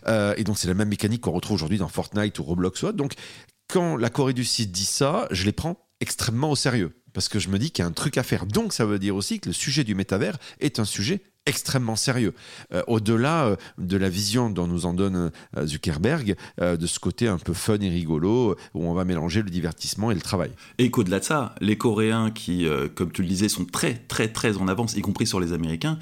[0.07, 2.91] Euh, et donc, c'est la même mécanique qu'on retrouve aujourd'hui dans Fortnite ou Roblox ou.
[2.91, 3.13] Donc,
[3.67, 6.95] quand la Corée du Sud dit ça, je les prends extrêmement au sérieux.
[7.13, 8.45] Parce que je me dis qu'il y a un truc à faire.
[8.45, 12.33] Donc, ça veut dire aussi que le sujet du métavers est un sujet extrêmement sérieux.
[12.73, 17.27] Euh, au-delà euh, de la vision dont nous en donne euh, Zuckerberg, de ce côté
[17.27, 20.51] un peu fun et rigolo, où on va mélanger le divertissement et le travail.
[20.77, 24.57] Et qu'au-delà de ça, les Coréens qui, comme tu le disais, sont très très très
[24.57, 25.97] en avance, y compris sur les Américains,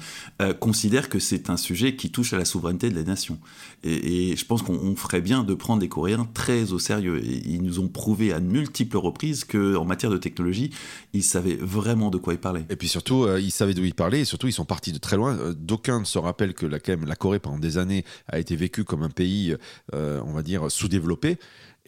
[0.60, 3.38] considèrent que c'est un sujet qui touche à la souveraineté de la nation.
[3.84, 7.22] Et, je pense qu'on ferait bien de prendre les Coréens très au sérieux.
[7.24, 10.70] Et ils nous ont prouvé à de multiples reprises qu'en matière de technologie,
[11.12, 12.66] ils savaient vraiment de quoi ils parlaient.
[12.68, 15.16] Et puis surtout, ils savaient d'où ils parlaient, et surtout, ils sont partis de très
[15.16, 18.84] loin euh, d'aucuns se rappellent que la, la Corée, pendant des années, a été vécue
[18.84, 19.56] comme un pays,
[19.94, 21.38] euh, on va dire, sous-développé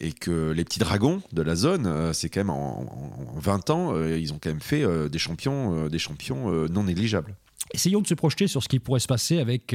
[0.02, 2.86] et que les petits dragons de la zone, euh, c'est quand même en,
[3.36, 7.34] 20 ans, ils ont quand même fait des champions, des champions non négligeables.
[7.72, 9.74] Essayons de se projeter sur ce qui pourrait se passer avec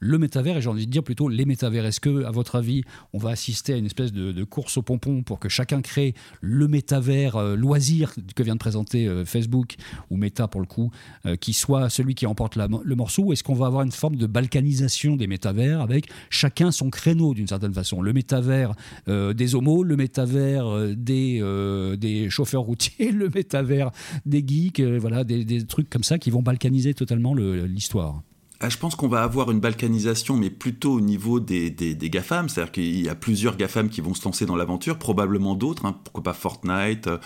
[0.00, 1.84] le métavers, et j'ai envie de dire plutôt les métavers.
[1.84, 2.82] Est-ce que, à votre avis,
[3.12, 6.68] on va assister à une espèce de, course au pompon pour que chacun crée le
[6.68, 9.74] métavers euh, loisir que vient de présenter euh, Facebook
[10.10, 10.90] ou Meta pour le coup,
[11.26, 13.24] euh, qui soit celui qui emporte le morceau?
[13.24, 17.34] Ou est-ce qu'on va avoir une forme de balkanisation des métavers avec chacun son créneau
[17.34, 18.00] d'une certaine façon?
[18.00, 18.72] Le métavers
[19.06, 23.90] des homos, le métavers des, des chauffeurs routiers, le métavers
[24.26, 28.22] des geeks, voilà, des, des, trucs comme ça qui vont balkaniser totalement l'histoire.
[28.60, 32.10] Ah, je pense qu'on va avoir une balkanisation, mais plutôt au niveau des, des, des
[32.10, 32.48] GAFAM.
[32.48, 35.86] C'est-à-dire qu'il y a plusieurs GAFAM qui vont se lancer dans l'aventure, probablement d'autres.
[35.86, 35.96] Hein.
[36.02, 37.18] pourquoi pas Fortnite euh,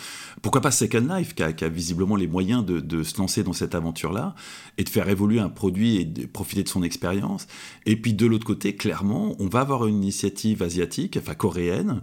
[0.43, 3.75] Pourquoi pas Second Life, qui a, visiblement les moyens de, de, se lancer dans cette
[3.75, 4.35] aventure-là
[4.77, 7.47] et de faire évoluer un produit et de profiter de son expérience.
[7.87, 12.03] Et puis de l'autre côté, clairement, on va avoir une initiative asiatique, enfin coréenne,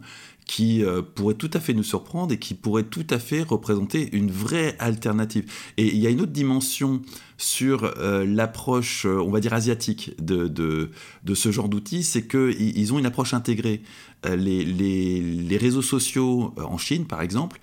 [0.50, 4.10] qui euh, pourrait tout à fait nous surprendre et qui pourrait tout à fait représenter
[4.14, 5.46] une vraie alternative.
[5.78, 7.04] Et il y a une autre dimension
[7.38, 10.90] sur euh, l'approche, euh, on va dire, asiatique de, de,
[11.36, 13.84] ce genre d'outils, c'est qu'ils ils ont une approche intégrée.
[14.28, 17.62] Les, les, les, réseaux sociaux en Chine, par exemple,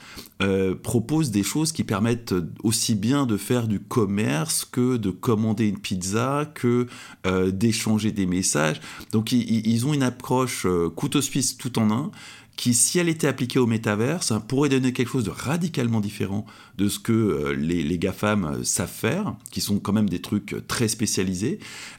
[0.82, 5.78] proposent des choses qui permettent aussi bien de faire du commerce que de commander une
[5.78, 6.86] pizza, que
[7.50, 8.80] d'échanger des messages.
[9.12, 12.10] Donc ils, ils, ont une approche couteau suisse tout en un
[12.56, 16.46] qui, si elle était appliquée au métaverse, pourrait donner quelque chose de radicalement différent
[16.78, 20.20] de ce que euh, les, les GAFAM euh, savent faire, qui sont quand même des
[20.20, 21.58] trucs euh, très spécialisés.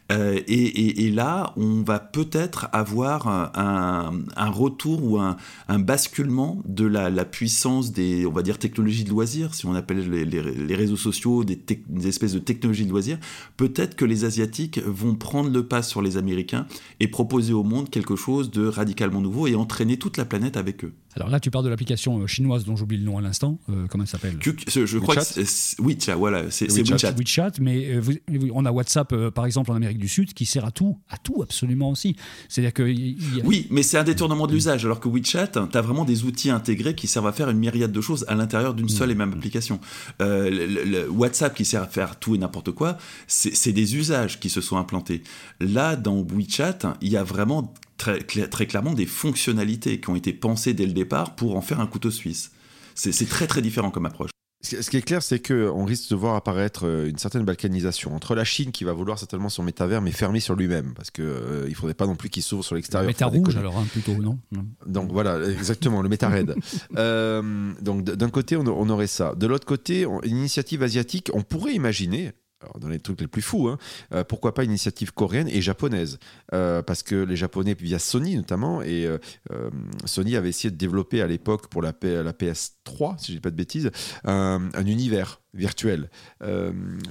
[0.10, 5.36] et, là, on va peut-être avoir un, retour ou un,
[5.80, 10.76] basculement de la, puissance des, on va dire, technologies de loisirs, si on appelle les,
[10.76, 13.20] réseaux sociaux des, des, espèces de technologies de loisirs.
[13.58, 16.67] Peut-être que les Asiatiques vont prendre le pas sur les Américains
[17.02, 20.58] et proposer au monde quelque chose de radicalement nouveau et entraîner toute la planète Internet
[20.58, 20.94] avec eux.
[21.16, 23.60] Alors là, tu parles de l'application euh, chinoise dont j'oublie le nom à l'instant.
[23.70, 24.38] Euh, comment elle s'appelle?
[24.40, 27.12] Je crois que c'est WeChat, voilà, c'est WeChat.
[27.18, 27.52] WeChat.
[27.60, 28.14] Mais euh, vous-
[28.54, 31.18] on a WhatsApp, euh, par exemple, en Amérique du Sud, qui sert à tout, à
[31.18, 32.16] tout absolument aussi.
[32.50, 35.48] C'est-à-dire que il y a- Oui, mais c'est un détournement de l'usage, alors que WeChat,
[35.72, 38.36] tu as vraiment des outils intégrés qui servent à faire une myriade de choses à
[38.36, 39.80] l'intérieur d'une seule et même application.
[40.20, 44.40] Le, le- le WhatsApp qui sert à faire tout et n'importe quoi, c'est des usages
[44.40, 45.24] qui se sont implantés.
[45.60, 50.34] Là, dans WeChat, il y a vraiment très, très clairement des fonctionnalités qui ont été
[50.34, 52.52] pensées dès le départ pour en faire un couteau suisse.
[52.96, 54.32] C'est c'est très très différent comme approche.
[54.64, 58.34] Ce qui est clair, c'est qu'on risque de voir apparaître euh, une certaine balkanisation entre
[58.34, 61.66] la Chine qui va vouloir certainement son métavers, mais fermé sur lui-même, parce que euh,
[61.70, 63.08] il faudrait pas non plus qu'il s'ouvre sur l'extérieur.
[63.08, 63.60] Méta Faut rouge, déconner.
[63.60, 64.40] alors, hein, plutôt, non
[64.88, 66.56] Donc voilà, exactement, le méta raid.
[66.98, 69.36] Euh, donc d'un côté, on, on aurait ça.
[69.36, 72.32] De l'autre côté, on- une initiative asiatique, on pourrait imaginer.
[72.80, 73.78] Dans les trucs les plus fous, hein,
[74.13, 76.20] euh, pourquoi pas initiative coréenne et japonaise
[76.54, 79.70] Euh, Parce que les Japonais, via Sony notamment, et euh,
[80.06, 83.52] Sony avait essayé de développer à l'époque pour la, la PS3, si je dis pas
[83.52, 83.91] de bêtises,
[84.24, 86.10] un, un univers virtuel,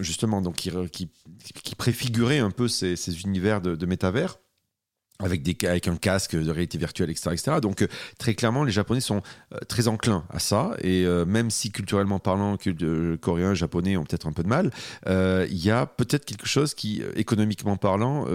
[0.01, 1.11] justement, donc qui,
[1.77, 4.39] préfigurait un peu ces, univers de métavers.
[5.19, 7.31] Avec, des, avec un casque de réalité virtuelle, etc.
[7.33, 7.57] etc.
[7.63, 10.77] Donc, euh, très clairement, les Japonais sont euh, très enclins à ça.
[10.83, 14.49] Et euh, même si culturellement parlant, que euh, Coréens, Japonais ont peut-être un peu de
[14.49, 14.71] mal,
[15.07, 18.27] il y a peut-être quelque chose qui, économiquement parlant,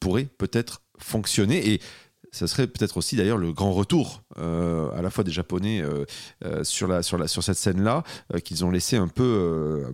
[0.00, 1.70] pourrait peut-être fonctionner.
[1.70, 1.80] Et
[2.30, 6.04] ça serait peut-être aussi d'ailleurs le grand retour euh, à la fois des Japonais euh,
[6.44, 9.90] euh, sur, la, sur, la, sur cette scène-là euh, qu'ils ont laissé un peu euh,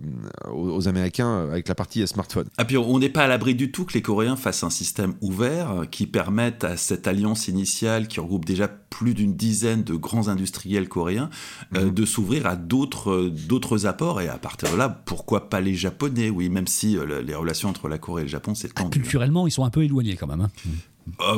[0.51, 2.47] aux, aux Américains avec la partie smartphone.
[2.57, 5.13] Ah puis on n'est pas à l'abri du tout que les Coréens fassent un système
[5.21, 10.27] ouvert qui permette à cette alliance initiale qui regroupe déjà plus d'une dizaine de grands
[10.27, 11.29] industriels coréens
[11.75, 11.93] euh, Mhm.
[11.93, 16.29] de s'ouvrir à d'autres d'autres apports et à partir de là pourquoi pas les Japonais?
[16.29, 18.81] Oui même si euh, le- les relations entre la Corée et le Japon c'est Ah,
[18.83, 18.99] tendu.
[18.99, 20.41] Culturellement, ils sont un peu éloignés quand même.
[20.41, 20.49] hein.
[20.65, 20.71] Mais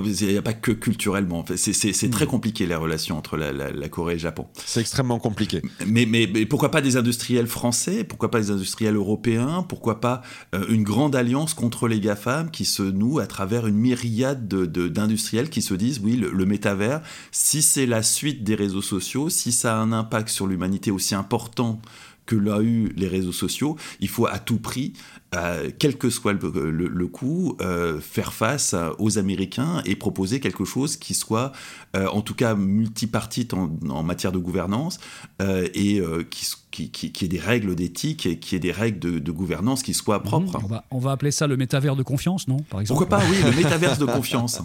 [0.05, 2.31] il n'y a pas que culturellement c'est très Mhm.
[2.31, 4.47] compliqué les relations entre la, la- la Corée et le Japon.
[4.65, 5.61] C'est extrêmement compliqué.
[5.85, 8.03] Mais, mais, mais pourquoi pas des industriels français?
[8.03, 9.65] Pourquoi pas des industriels européens?
[9.67, 10.21] Pourquoi pas
[10.55, 14.65] euh, une grande alliance contre les GAFAM qui se noue à travers une myriade de-
[14.65, 17.01] de- d'industriels qui se disent oui, le, le métavers,
[17.31, 21.13] si c'est la suite des réseaux sociaux, si ça a un impact sur l'humanité aussi
[21.15, 21.81] important
[22.27, 24.93] que l'a eu les réseaux sociaux, il faut à tout prix,
[25.35, 30.39] euh, quel que soit le, le- le coût, euh, faire face aux Américains et proposer
[30.39, 31.51] quelque chose qui soit,
[31.95, 34.99] euh, en tout cas, multipartite en, en matière de gouvernance
[35.41, 38.99] euh, et qui, qui, qui, qui ait des règles d'éthique et qui ait des règles
[38.99, 40.59] de, de gouvernance qui soient propres.
[40.63, 42.99] On va, on va appeler ça le métavers de confiance, non Par exemple?
[42.99, 44.61] Pourquoi pas, oui, le métaverse de confiance.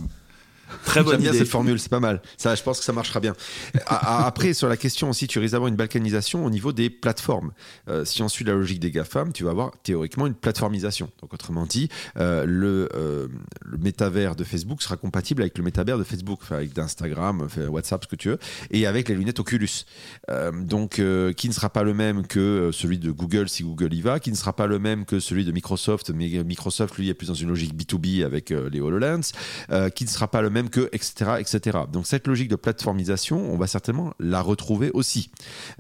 [0.85, 1.39] Très bonne J'aime bien idée.
[1.39, 2.23] cette formule, c'est pas mal.
[2.37, 3.35] Ça, je pense que ça marchera bien.
[3.87, 7.53] Après, sur la question aussi, tu risques d'avoir une balkanisation au niveau des plateformes.
[7.89, 11.11] Euh, si on suit la logique des GAFAM, tu vas avoir théoriquement une plateformisation.
[11.21, 13.29] Donc, autrement dit, euh, le, euh,
[13.65, 17.67] le métavers de Facebook sera compatible avec le métavers de Facebook, enfin, avec d'Instagram, enfin,
[17.67, 18.39] WhatsApp, ce que tu veux,
[18.71, 19.85] et avec les lunettes Oculus.
[20.31, 21.01] Euh, donc,
[21.37, 24.31] qui ne sera pas le même que celui de Google si Google y va, qui
[24.31, 27.35] ne sera pas le même que celui de Microsoft, mais Microsoft, lui, est plus dans
[27.35, 29.33] une logique B2B avec les HoloLens,
[29.95, 31.79] qui ne sera pas le même que, etc., etc.
[31.93, 35.31] Donc cette logique de plateformisation, on va certainement la retrouver aussi,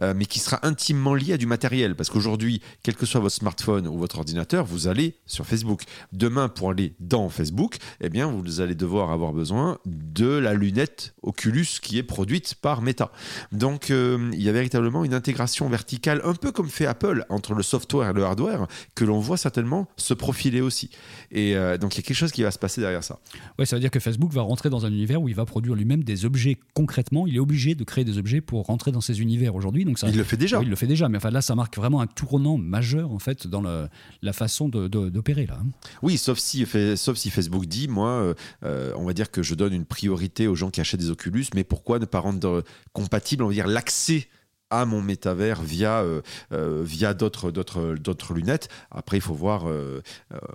[0.00, 3.34] euh, mais qui sera intimement liée à du matériel, parce qu'aujourd'hui, quel que soit votre
[3.34, 5.82] smartphone ou votre ordinateur, vous allez sur Facebook.
[6.12, 11.14] Demain, pour aller dans Facebook, eh bien, vous allez devoir avoir besoin de la lunette
[11.22, 13.10] Oculus qui est produite par Meta.
[13.52, 17.54] Donc, euh, il y a véritablement une intégration verticale, un peu comme fait Apple, entre
[17.54, 20.90] le software et le hardware, que l'on voit certainement se profiler aussi.
[21.30, 23.18] Et euh, donc, il y a quelque chose qui va se passer derrière ça.
[23.58, 25.74] Ouais, ça veut dire que Facebook va rentrer dans un univers où il va produire
[25.76, 27.26] lui-même des objets concrètement.
[27.26, 29.84] Il est obligé de créer des objets pour rentrer dans ces univers aujourd'hui.
[29.84, 30.58] Donc ça, Il le fait déjà.
[30.58, 33.18] Oui, il le fait déjà, mais enfin là, ça marque vraiment un tournant majeur en
[33.20, 35.58] fait dans la façon d'opérer là.
[35.62, 35.66] hein.
[36.02, 39.42] Oui, sauf si, fait- sauf si Facebook dit, moi, euh, euh, on va dire que
[39.42, 42.48] je donne une priorité aux gens qui achètent des Oculus, mais pourquoi ne pas rendre
[42.48, 44.26] euh, compatible, on va dire, l'accès
[44.72, 48.68] à mon métavers via, euh, euh, via d'autres, d'autres, d'autres lunettes.
[48.90, 50.00] Après, il faut voir euh,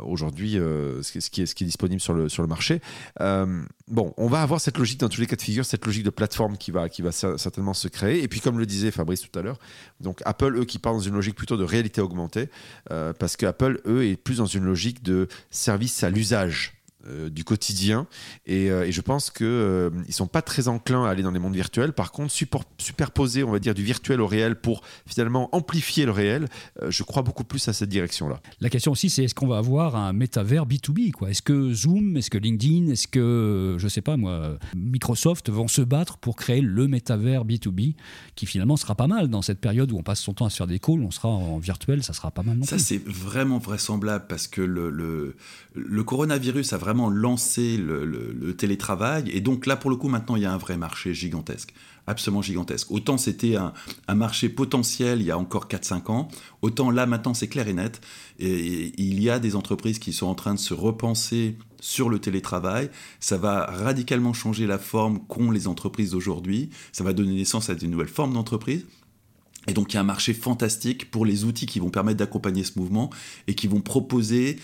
[0.04, 2.82] aujourd'hui ce, qui est- disponible sur le, sur le marché.
[3.90, 6.10] Bon, on va avoir cette logique dans tous les cas de figure, cette logique de
[6.10, 8.22] plateforme qui va, qui va cer- certainement se créer.
[8.24, 9.60] Et puis, comme le disait Fabrice tout à l'heure,
[10.02, 12.50] donc Apple, eux, qui partent dans une logique plutôt de réalité augmentée,
[12.90, 16.77] parce que Apple, eux, est plus dans une logique de service à l'usage
[17.08, 18.08] euh, du quotidien.
[18.46, 21.32] Et, euh, et je pense que euh, ils sont pas très enclins à aller dans
[21.32, 21.94] les mondes virtuels.
[21.94, 22.34] Par contre
[22.78, 26.48] superposer on va dire du virtuel au réel pour finalement amplifier le réel
[26.82, 29.48] euh, je crois beaucoup plus à cette direction là La question aussi, c'est est-ce qu'on
[29.48, 31.30] va avoir un métavers B2B quoi?
[31.30, 35.82] Est-ce que Zoom, est-ce que LinkedIn, est-ce que, je sais pas moi, Microsoft vont se
[35.82, 37.96] battre pour créer le métavers B2B
[38.36, 40.58] qui finalement sera pas mal dans cette période où on passe son temps à se
[40.58, 43.60] faire des calls, on sera en virtuel, ça sera pas mal non Ça, c'est vraiment
[43.60, 45.36] vraisemblable parce que le, le,
[45.76, 49.30] le coronavirus a vraiment vraiment lancé le, télétravail.
[49.32, 51.74] Et donc là, pour le coup, maintenant, il y a un vrai marché gigantesque
[52.10, 52.90] absolument gigantesque.
[52.90, 53.74] Autant c'était un,
[54.16, 56.30] marché potentiel il y a encore 4-5 ans,
[56.62, 58.00] autant là maintenant c'est clair et net.
[58.40, 62.20] Et, il y a des entreprises qui sont en train de se repenser sur le
[62.20, 62.90] télétravail.
[63.20, 66.70] Ça va radicalement changer la forme qu'ont les entreprises d'aujourd'hui.
[66.94, 68.86] Ça va donner naissance à de nouvelles formes d'entreprises.
[69.68, 72.64] Et donc il y a un marché fantastique pour les outils qui vont permettre d'accompagner
[72.64, 73.10] ce mouvement
[73.48, 74.60] et qui vont proposer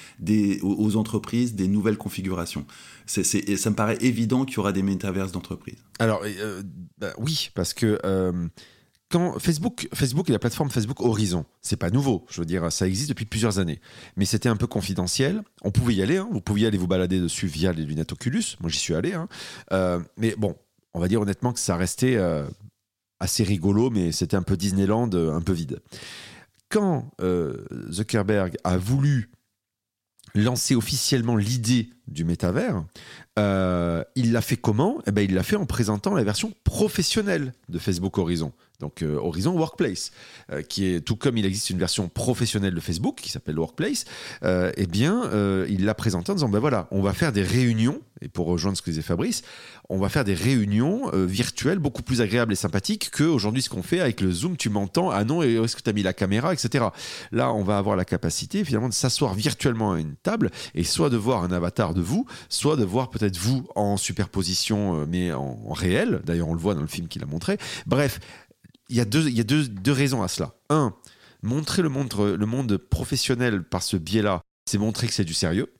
[0.61, 2.65] aux entreprises des nouvelles configurations.
[3.05, 3.23] C'est,
[3.57, 5.83] ça me paraît évident qu'il y aura des métaverses d'entreprises.
[5.99, 6.63] Alors euh,
[6.97, 8.47] bah oui, parce que euh,
[9.09, 12.87] quand Facebook, Facebook et la plateforme Facebook Horizon, c'est pas nouveau, je veux dire, ça
[12.87, 13.79] existe depuis plusieurs années,
[14.15, 15.43] mais c'était un peu confidentiel.
[15.63, 16.29] On pouvait y aller, hein.
[16.31, 18.55] vous pouviez aller vous balader dessus via les lunettes Oculus.
[18.61, 19.27] Moi j'y suis allé, hein.
[19.73, 20.55] euh, mais bon,
[20.93, 22.17] on va dire honnêtement que ça restait
[23.23, 25.79] assez rigolo, mais c'était un peu Disneyland, euh, un peu vide.
[26.69, 29.31] Quand euh, Zuckerberg a voulu
[30.35, 32.83] lancer officiellement l'idée du métavers,
[33.39, 35.01] euh, il l'a fait comment?
[35.07, 38.51] Eh ben, Il l'a fait en présentant la version professionnelle de Facebook Horizon
[38.83, 40.11] donc euh, Horizon Workplace,
[40.51, 44.03] euh, qui est tout comme il existe une version professionnelle de Facebook qui s'appelle Workplace,
[44.43, 45.23] euh, eh bien,
[45.69, 48.77] il l'a présenté en disant ben voilà, on va faire des réunions, et pour rejoindre
[48.77, 49.41] ce que disait Fabrice,
[49.89, 53.83] on va faire des réunions virtuelles beaucoup plus agréables et sympathiques que aujourd'hui ce qu'on
[53.83, 56.53] fait avec le Zoom, tu m'entends, ah non, est-ce que tu as mis la caméra,
[56.53, 56.85] etc.
[57.31, 61.09] Là, on va avoir la capacité finalement de s'asseoir virtuellement à une table et soit
[61.09, 65.71] de voir un avatar de vous, soit de voir peut-être vous en superposition, mais en
[65.71, 66.21] réel.
[66.25, 67.57] D'ailleurs, on le voit dans le film qu'il a montré.
[67.85, 68.19] Bref,
[68.89, 70.53] il y a, deux, y a deux, deux, raisons à cela.
[70.69, 70.93] Un,
[71.41, 75.73] montrer le monde, professionnel par ce biais-là, c'est montrer que c'est du sérieux,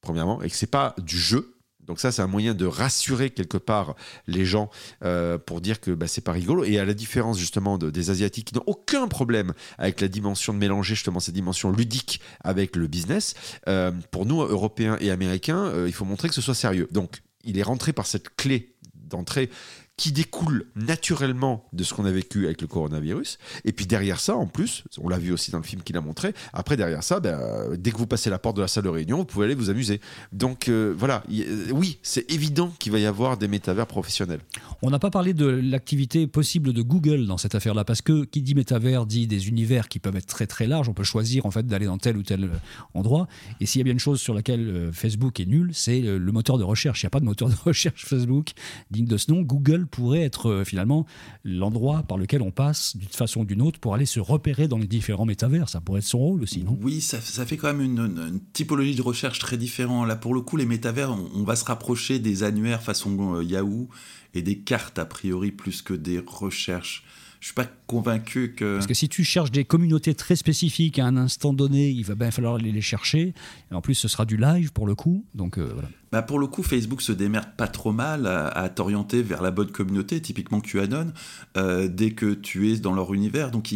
[0.00, 1.56] premièrement, et que c'est pas du jeu.
[1.84, 3.96] Donc ça, c'est un moyen de rassurer quelque part
[4.28, 4.70] les gens
[5.04, 6.64] euh, pour dire que bah, c'est pas rigolo.
[6.64, 10.52] Et à la différence justement de, des Asiatiques qui n'ont aucun problème avec la dimension
[10.52, 13.34] de mélanger justement ces dimensions ludiques avec le business,
[13.66, 16.88] euh, pour nous, Européens et Américains, euh, il faut montrer que ce soit sérieux.
[16.92, 19.50] Donc il est rentré par cette clé d'entrée
[19.96, 23.38] qui découle naturellement de ce qu'on a vécu avec le coronavirus.
[23.64, 26.00] Et puis derrière ça, en plus, on l'a vu aussi dans le film qu'il a
[26.00, 28.88] montré, après derrière ça, ben, dès que vous passez la porte de la salle de
[28.88, 30.00] réunion, vous pouvez aller vous amuser.
[30.32, 34.40] Donc euh, voilà, euh, oui, c'est évident qu'il va y avoir des métavers professionnels.
[34.80, 38.42] On n'a pas parlé de l'activité possible de Google dans cette affaire-là, parce que qui
[38.42, 40.88] dit métavers dit des univers qui peuvent être très très larges.
[40.88, 42.48] On peut choisir en fait d'aller dans tel ou tel euh,
[42.94, 43.28] endroit.
[43.60, 46.58] Et s'il y a bien une chose sur laquelle Facebook est nul, c'est le moteur
[46.58, 47.02] de recherche.
[47.02, 48.52] Il n'y a pas de moteur de recherche Facebook
[48.90, 49.42] digne de ce nom.
[49.42, 51.06] Google pourrait être euh, finalement
[51.44, 54.78] l'endroit par lequel on passe d'une façon ou d'une autre pour aller se repérer dans
[54.78, 55.68] les différents métavers.
[55.68, 56.78] Ça pourrait être son rôle aussi, non?
[56.80, 60.08] Oui, ça, fait quand même une, typologie de recherche très différente.
[60.08, 63.88] Là, pour le coup, les métavers, on, va se rapprocher des annuaires façon euh, Yahoo
[64.34, 67.04] et des cartes a priori plus que des recherches
[67.42, 68.76] je suis pas convaincu que.
[68.76, 72.14] Parce que si tu cherches des communautés très spécifiques à un instant donné, il va
[72.14, 73.34] bien falloir les, les chercher.
[73.72, 75.26] Et en plus, ce sera du live pour le coup.
[75.34, 75.88] Donc euh, voilà.
[76.12, 79.72] Bah pour le coup, Facebook se démerde pas trop mal à, t'orienter vers la bonne
[79.72, 81.12] communauté, typiquement QAnon,
[81.56, 83.50] euh, dès que tu es dans leur univers.
[83.50, 83.74] Donc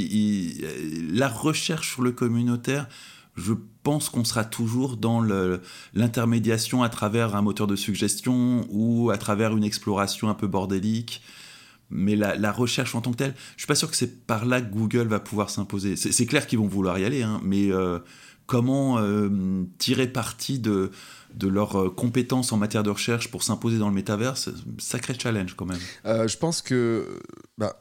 [1.10, 2.88] la recherche sur le communautaire,
[3.34, 5.20] je pense qu'on sera toujours dans
[5.92, 11.20] l'intermédiation à travers un moteur de suggestion ou à travers une exploration un peu bordélique
[11.90, 14.60] mais la, recherche en tant que telle, je suis pas sûr que c'est par là
[14.60, 15.96] que Google va pouvoir s'imposer.
[15.96, 17.98] C'est clair qu'ils vont vouloir y aller, hein, mais euh,
[18.46, 20.90] comment euh, tirer parti de,
[21.34, 25.54] de leurs euh, compétences en matière de recherche pour s'imposer dans le métaverse, sacré challenge
[25.54, 25.80] quand même.
[26.04, 27.20] je pense que
[27.58, 27.78] bah,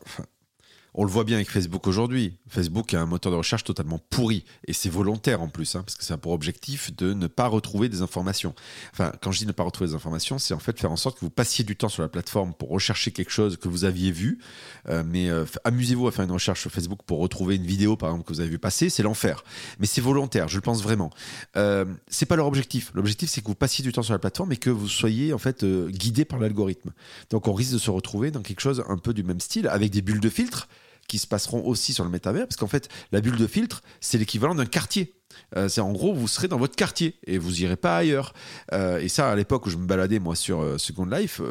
[0.95, 2.37] on le voit bien avec Facebook aujourd'hui.
[2.47, 4.45] Facebook a un moteur de recherche totalement pourri.
[4.65, 7.89] Et c'est volontaire en plus, hein, parce que c'est pour objectif de ne pas retrouver
[7.89, 8.55] des informations.
[8.93, 11.19] Enfin, quand je dis ne pas retrouver des informations, c'est en fait faire en sorte
[11.19, 14.11] que vous passiez du temps sur la plateforme pour rechercher quelque chose que vous aviez
[14.11, 14.39] vu.
[14.87, 18.09] Euh, mais euh, amusez-vous à faire une recherche sur Facebook pour retrouver une vidéo, par
[18.09, 18.89] exemple, que vous avez vu passer.
[18.89, 19.43] C'est l'enfer.
[19.79, 21.11] Mais c'est volontaire, je le pense vraiment.
[21.57, 22.91] Euh, c'est pas leur objectif.
[22.93, 25.39] L'objectif, c'est que vous passiez du temps sur la plateforme et que vous soyez en
[25.39, 26.93] fait euh, guidé par l'algorithme.
[27.31, 29.91] Donc on risque de se retrouver dans quelque chose un peu du même style, avec
[29.91, 30.69] des bulles de filtre
[31.07, 34.17] qui se passeront aussi sur le métavers, parce qu'en fait, la bulle de filtre, c'est
[34.17, 35.15] l'équivalent d'un quartier.
[35.55, 38.33] Euh, c'est en gros, vous serez dans votre quartier et vous irez pas ailleurs.
[38.73, 41.41] Euh, et ça, à l'époque où je me baladais moi sur euh, Second Life,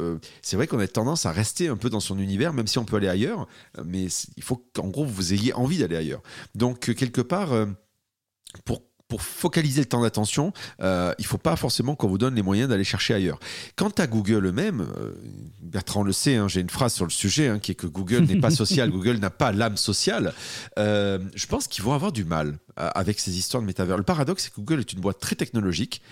[0.42, 2.84] c'est vrai qu'on a tendance à rester un peu dans son univers, même si on
[2.84, 3.46] peut aller ailleurs.
[3.84, 6.22] Mais il faut qu'en gros vous ayez envie d'aller ailleurs.
[6.54, 7.50] Donc quelque part,
[8.64, 12.34] pour pour focaliser le temps d'attention, euh, il ne faut pas forcément qu'on vous donne
[12.34, 13.38] les moyens d'aller chercher ailleurs.
[13.76, 15.12] Quant à Google eux-mêmes, euh,
[15.60, 18.24] Bertrand le sait, hein, j'ai une phrase sur le sujet hein, qui est que Google
[18.24, 20.32] n'est pas social, Google n'a pas l'âme sociale.
[20.78, 23.96] Euh, je pense qu'ils vont avoir du mal avec ces histoires de métavers.
[23.96, 26.02] Le paradoxe, c'est que Google est une boîte très technologique,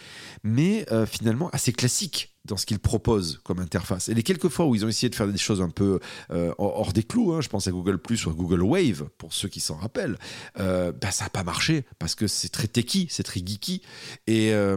[0.45, 4.09] mais finalement assez classique dans ce qu'ils proposent comme interface.
[4.09, 6.01] Et les quelques fois où ils ont essayé de faire des choses un peu
[6.31, 9.33] euh, hors des clous, hein, je pense à Google Plus ou à Google Wave, pour
[9.33, 10.19] ceux qui s'en rappellent,
[10.59, 13.83] euh, bah, ça n'a pas marché parce que c'est très techy, c'est très geeky.
[14.27, 14.77] Et, euh,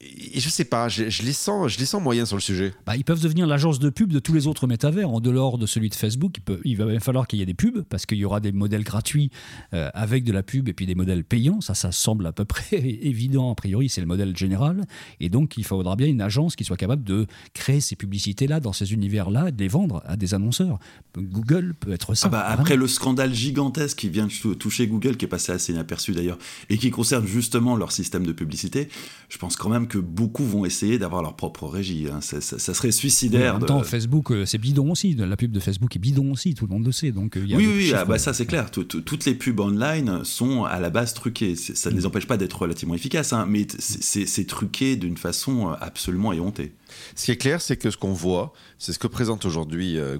[0.00, 2.74] et je sais pas, je, les sens, je les sens moyens sur le sujet.
[2.86, 5.10] Bah, ils peuvent devenir l'agence de pub de tous les autres métavers.
[5.10, 7.54] En dehors de celui de Facebook, il, peut, il va falloir qu'il y ait des
[7.54, 9.30] pubs parce qu'il y aura des modèles gratuits
[9.72, 11.60] avec de la pub et puis des modèles payants.
[11.60, 13.52] Ça, ça semble à peu près évident.
[13.52, 14.86] A priori, c'est le modèle général.
[15.20, 18.72] Et donc, il faudra bien une agence qui soit capable de créer ces publicités-là dans
[18.72, 20.78] ces univers-là, de les vendre à des annonceurs.
[21.16, 22.26] Google peut être ça.
[22.26, 25.72] Ah bah, après le scandale gigantesque qui vient de toucher Google, qui est passé assez
[25.72, 26.38] inaperçu d'ailleurs,
[26.70, 28.88] et qui concerne justement leur système de publicité,
[29.28, 32.06] je pense quand même que beaucoup vont essayer d'avoir leur propre régie.
[32.10, 32.20] Hein.
[32.20, 33.56] Ça, serait suicidaire.
[33.56, 35.14] en même temps, Facebook, euh, c'est bidon aussi.
[35.14, 37.12] La pub de Facebook est bidon aussi, tout le monde le sait.
[37.12, 38.70] Donc, euh, oui, oui, ah bah, ça c'est clair.
[38.70, 41.56] Toutes les pubs online sont à la base truquées.
[41.56, 42.06] Ça ne les mm.
[42.06, 46.69] empêche pas d'être relativement efficaces, hein, mais c'est truqué d'une façon euh, absolument éhontée.
[47.14, 50.18] Ce qui est clair, c'est que ce qu'on voit, c'est ce que présente aujourd'hui euh,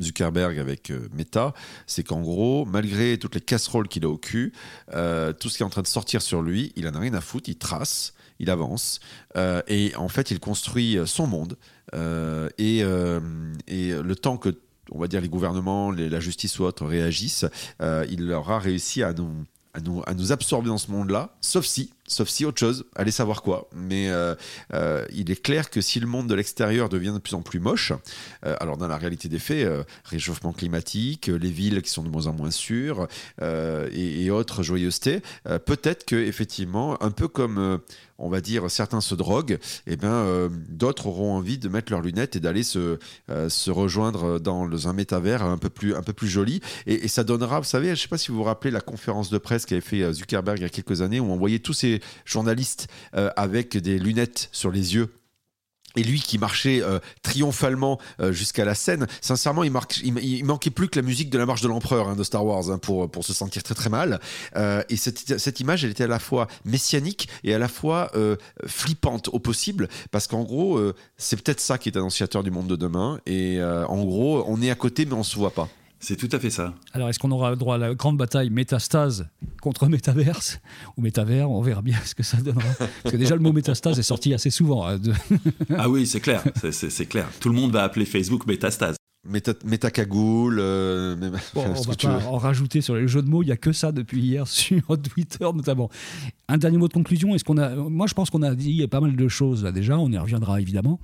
[0.00, 1.54] Zuckerberg avec euh, Meta,
[1.86, 4.52] c'est qu'en gros, malgré toutes les casseroles qu'il a au cul,
[4.94, 7.14] euh, tout ce qui est en train de sortir sur lui, il en a rien
[7.14, 9.00] à foutre, il trace, il avance,
[9.36, 11.58] et en fait, il construit son monde.
[12.58, 14.58] Et, le temps que
[14.92, 17.44] on va dire les gouvernements, la justice ou autres réagissent,
[17.80, 22.84] il aura réussi à nous absorber dans ce monde-là, sauf si, sauf si autre chose,
[22.96, 23.68] allez savoir quoi.
[23.74, 24.34] Mais euh,
[24.74, 27.60] euh, il est clair que si le monde de l'extérieur devient de plus en plus
[27.60, 27.92] moche,
[28.44, 29.68] euh, alors dans la réalité des faits,
[30.04, 33.06] réchauffement climatique, les villes qui sont de moins en moins sûres
[33.40, 37.80] et, et, autres joyeusetés, peut-être que effectivement, un peu comme
[38.18, 39.52] on va dire, certains se droguent,
[39.86, 40.26] et eh bien
[40.68, 42.98] d'autres auront envie de mettre leurs lunettes et d'aller se,
[43.48, 46.60] se rejoindre dans un métavers un peu plus, un peu plus joli.
[46.86, 49.30] Et, ça donnera, vous savez, je ne sais pas si vous vous rappelez la conférence
[49.30, 51.99] de presse qu'avait fait Zuckerberg il y a quelques années, où on voyait tous ces
[52.24, 52.88] journalistes
[53.36, 55.10] avec des lunettes sur les yeux
[55.96, 60.98] et lui qui marchait euh, triomphalement euh, jusqu'à la scène, sincèrement, il, manquait plus que
[60.98, 63.32] la musique de la marche de l'empereur hein, de Star Wars hein, pour, pour se
[63.32, 64.20] sentir très très mal.
[64.56, 68.10] Euh, et cette, cette, image, elle était à la fois messianique et à la fois
[68.66, 70.80] flippante au possible, parce qu'en gros,
[71.16, 73.20] c'est peut-être ça qui est annonciateur du monde de demain.
[73.26, 75.68] Et en gros, on est à côté, mais on se voit pas.
[76.02, 76.72] C'est tout à fait ça.
[76.94, 79.28] Alors, est-ce qu'on aura le droit à la grande bataille métastase
[79.60, 80.58] contre métaverse
[80.96, 82.68] ou métavers On verra bien ce que ça donnera.
[83.02, 84.88] Parce que déjà, le mot métastase est sorti assez souvent.
[84.88, 84.98] Hein,
[85.76, 86.42] ah oui, c'est clair.
[86.72, 87.28] C'est clair.
[87.38, 88.96] Tout le monde va appeler Facebook métastase.
[89.28, 90.56] Méta, métacagoule.
[90.58, 91.14] Euh,
[91.52, 93.42] bon, on va pas en rajouter sur les jeux de mots.
[93.42, 95.90] Il n'y a que ça depuis hier sur Twitter notamment.
[96.48, 97.34] Un dernier mot de conclusion.
[97.34, 99.98] Est-ce qu'on a Moi, je pense qu'on a dit pas mal de choses là déjà.
[99.98, 100.98] On y reviendra évidemment.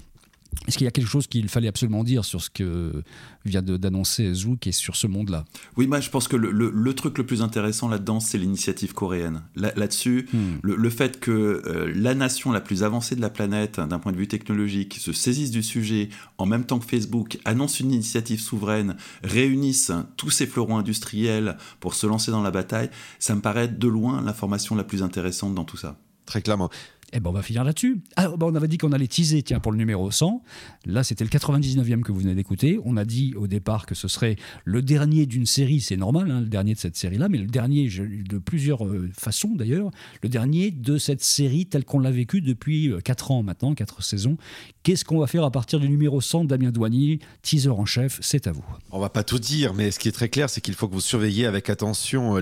[0.66, 3.02] Est-ce qu'il y a quelque chose qu'il fallait absolument dire sur ce que
[3.44, 5.44] vient d'annoncer Zouk et sur ce monde-là?
[5.76, 9.42] Oui, moi je pense que le, truc le plus intéressant là-dedans, c'est l'initiative coréenne.
[9.54, 10.58] Là-dessus, hmm.
[10.62, 14.16] le, fait que euh, la nation la plus avancée de la planète, d'un point de
[14.16, 18.96] vue technologique, se saisisse du sujet en même temps que Facebook, annonce une initiative souveraine,
[19.22, 23.88] réunisse tous ces fleurons industriels pour se lancer dans la bataille, ça me paraît de
[23.88, 25.98] loin l'information la plus intéressante dans tout ça.
[26.26, 26.70] Très clairement.
[27.16, 28.02] Eh ben on va finir là-dessus.
[28.16, 30.42] Ah, ben, on avait dit qu'on allait teaser tiens, pour le numéro 100.
[30.84, 32.78] Là, c'était le 99e que vous venez d'écouter.
[32.84, 34.36] On a dit au départ que ce serait
[34.66, 37.88] le dernier d'une série, c'est normal, hein, le dernier de cette série-là, mais le dernier
[37.88, 39.90] de plusieurs euh, façons d'ailleurs,
[40.22, 44.02] le dernier de cette série telle qu'on l'a vécue depuis 4 euh, ans maintenant, 4
[44.02, 44.36] saisons.
[44.82, 48.46] Qu'est-ce qu'on va faire à partir du numéro 100 Damien Douanier, teaser en chef, c'est
[48.46, 48.64] à vous.
[48.90, 50.94] On va pas tout dire, mais ce qui est très clair, c'est qu'il faut que
[50.94, 52.40] vous surveilliez avec attention euh,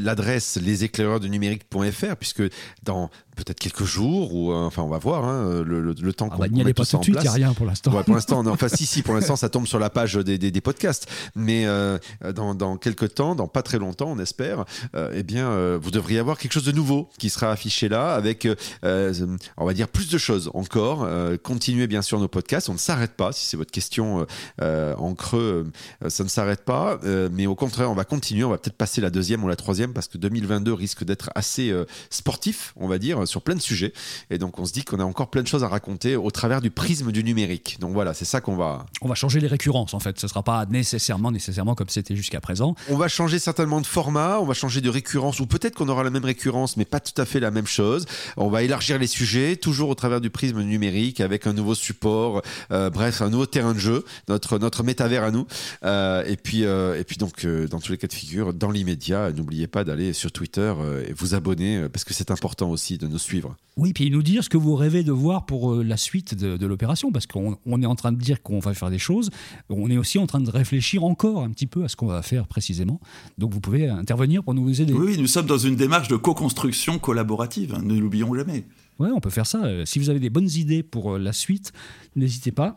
[0.00, 2.42] l'adresse leséclaireurs du numérique.fr, puisque
[2.84, 6.34] dans peut-être quelques jours ou euh, enfin on va voir hein, le, le, temps ah
[6.34, 7.90] qu'on bah, n'y pas tout de suite il n'y a rien pour l'instant.
[8.02, 10.60] Pour l'instant enfin si si pour l'instant ça tombe sur la page des, des, des
[10.60, 11.08] podcasts.
[11.34, 11.98] Mais euh,
[12.34, 14.64] dans, dans, quelques temps dans pas très longtemps on espère
[14.94, 18.46] euh, eh bien vous devriez avoir quelque chose de nouveau qui sera affiché là avec
[18.82, 21.08] on va dire plus de choses encore.
[21.42, 22.68] Continuez bien sûr nos podcasts.
[22.68, 24.26] On ne s'arrête pas si c'est votre question
[24.60, 25.70] en creux
[26.08, 26.98] ça ne s'arrête pas.
[27.32, 28.44] Mais au contraire on va continuer.
[28.44, 31.72] On va peut-être passer la deuxième ou la troisième parce que 2022 risque d'être assez
[32.10, 33.92] sportif on va dire sur plein de sujets.
[34.30, 36.60] Et donc, on se dit qu'on a encore plein de choses à raconter au travers
[36.60, 37.78] du prisme du numérique.
[37.80, 38.86] Donc voilà, c'est ça qu'on va.
[39.00, 40.18] On va changer les récurrences en fait.
[40.18, 42.74] Ce ne sera pas nécessairement, nécessairement comme c'était jusqu'à présent.
[42.88, 46.04] On va changer certainement de format, on va changer de récurrence, ou peut-être qu'on aura
[46.04, 48.06] la même récurrence, mais pas tout à fait la même chose.
[48.36, 52.42] On va élargir les sujets, toujours au travers du prisme numérique, avec un nouveau support,
[52.70, 55.46] euh, bref, un nouveau terrain de jeu, notre, notre métavers à nous.
[55.84, 59.32] Euh, et, puis, euh, et puis donc, dans tous les cas de figure, dans l'immédiat,
[59.32, 60.72] n'oubliez pas d'aller sur Twitter
[61.08, 63.56] et vous abonner, parce que c'est important aussi de nous suivre.
[63.76, 66.66] Oui, puis nous dire ce que vous rêvez de voir pour euh, la suite de,
[66.66, 69.30] l'opération, parce qu'on est en train de dire qu'on va faire des choses,
[69.70, 72.22] on est aussi en train de réfléchir encore un petit peu à ce qu'on va
[72.22, 73.00] faire précisément.
[73.38, 74.92] Donc vous pouvez intervenir pour nous aider.
[74.92, 78.64] Oui, nous sommes dans une démarche de co-construction collaborative, hein, ne l'oublions jamais.
[78.98, 79.64] Ouais, on peut faire ça.
[79.64, 81.72] Euh, Si vous avez des bonnes idées pour euh, la suite,
[82.14, 82.76] n'hésitez pas.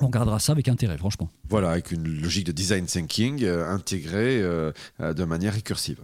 [0.00, 1.30] On regardera ça avec intérêt, franchement.
[1.48, 5.98] Voilà, avec une logique de design thinking euh, intégrée euh, de manière récursive.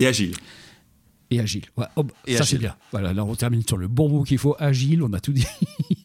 [0.00, 0.34] Et agile.
[1.30, 1.64] Et agile.
[1.76, 2.74] Ouais, oh, bah, Et ça, c'est bien.
[2.90, 4.56] Voilà, là, on termine sur le bon mot qu'il faut.
[4.58, 5.46] Agile, on a tout dit.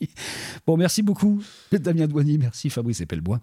[0.67, 2.37] bon, merci beaucoup, Damien Douani.
[2.37, 3.39] Merci, Fabrice Epelbois,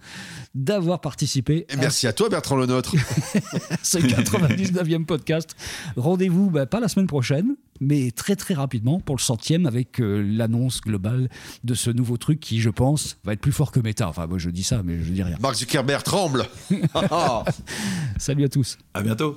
[0.54, 2.92] d'avoir participé Et merci à toi, Bertrand Lenôtre.
[3.82, 5.56] ce 99e podcast.
[5.96, 10.22] Rendez-vous, bah, pas la semaine prochaine, mais très, très rapidement pour le centième avec euh,
[10.22, 11.30] l'annonce globale
[11.64, 14.06] de ce nouveau truc qui, je pense, va être plus fort que Meta.
[14.06, 15.36] Enfin, moi, je dis ça, mais je dis rien.
[15.40, 16.44] Mark Zuckerberg tremble.
[18.18, 18.76] Salut à tous.
[18.92, 19.36] À bientôt.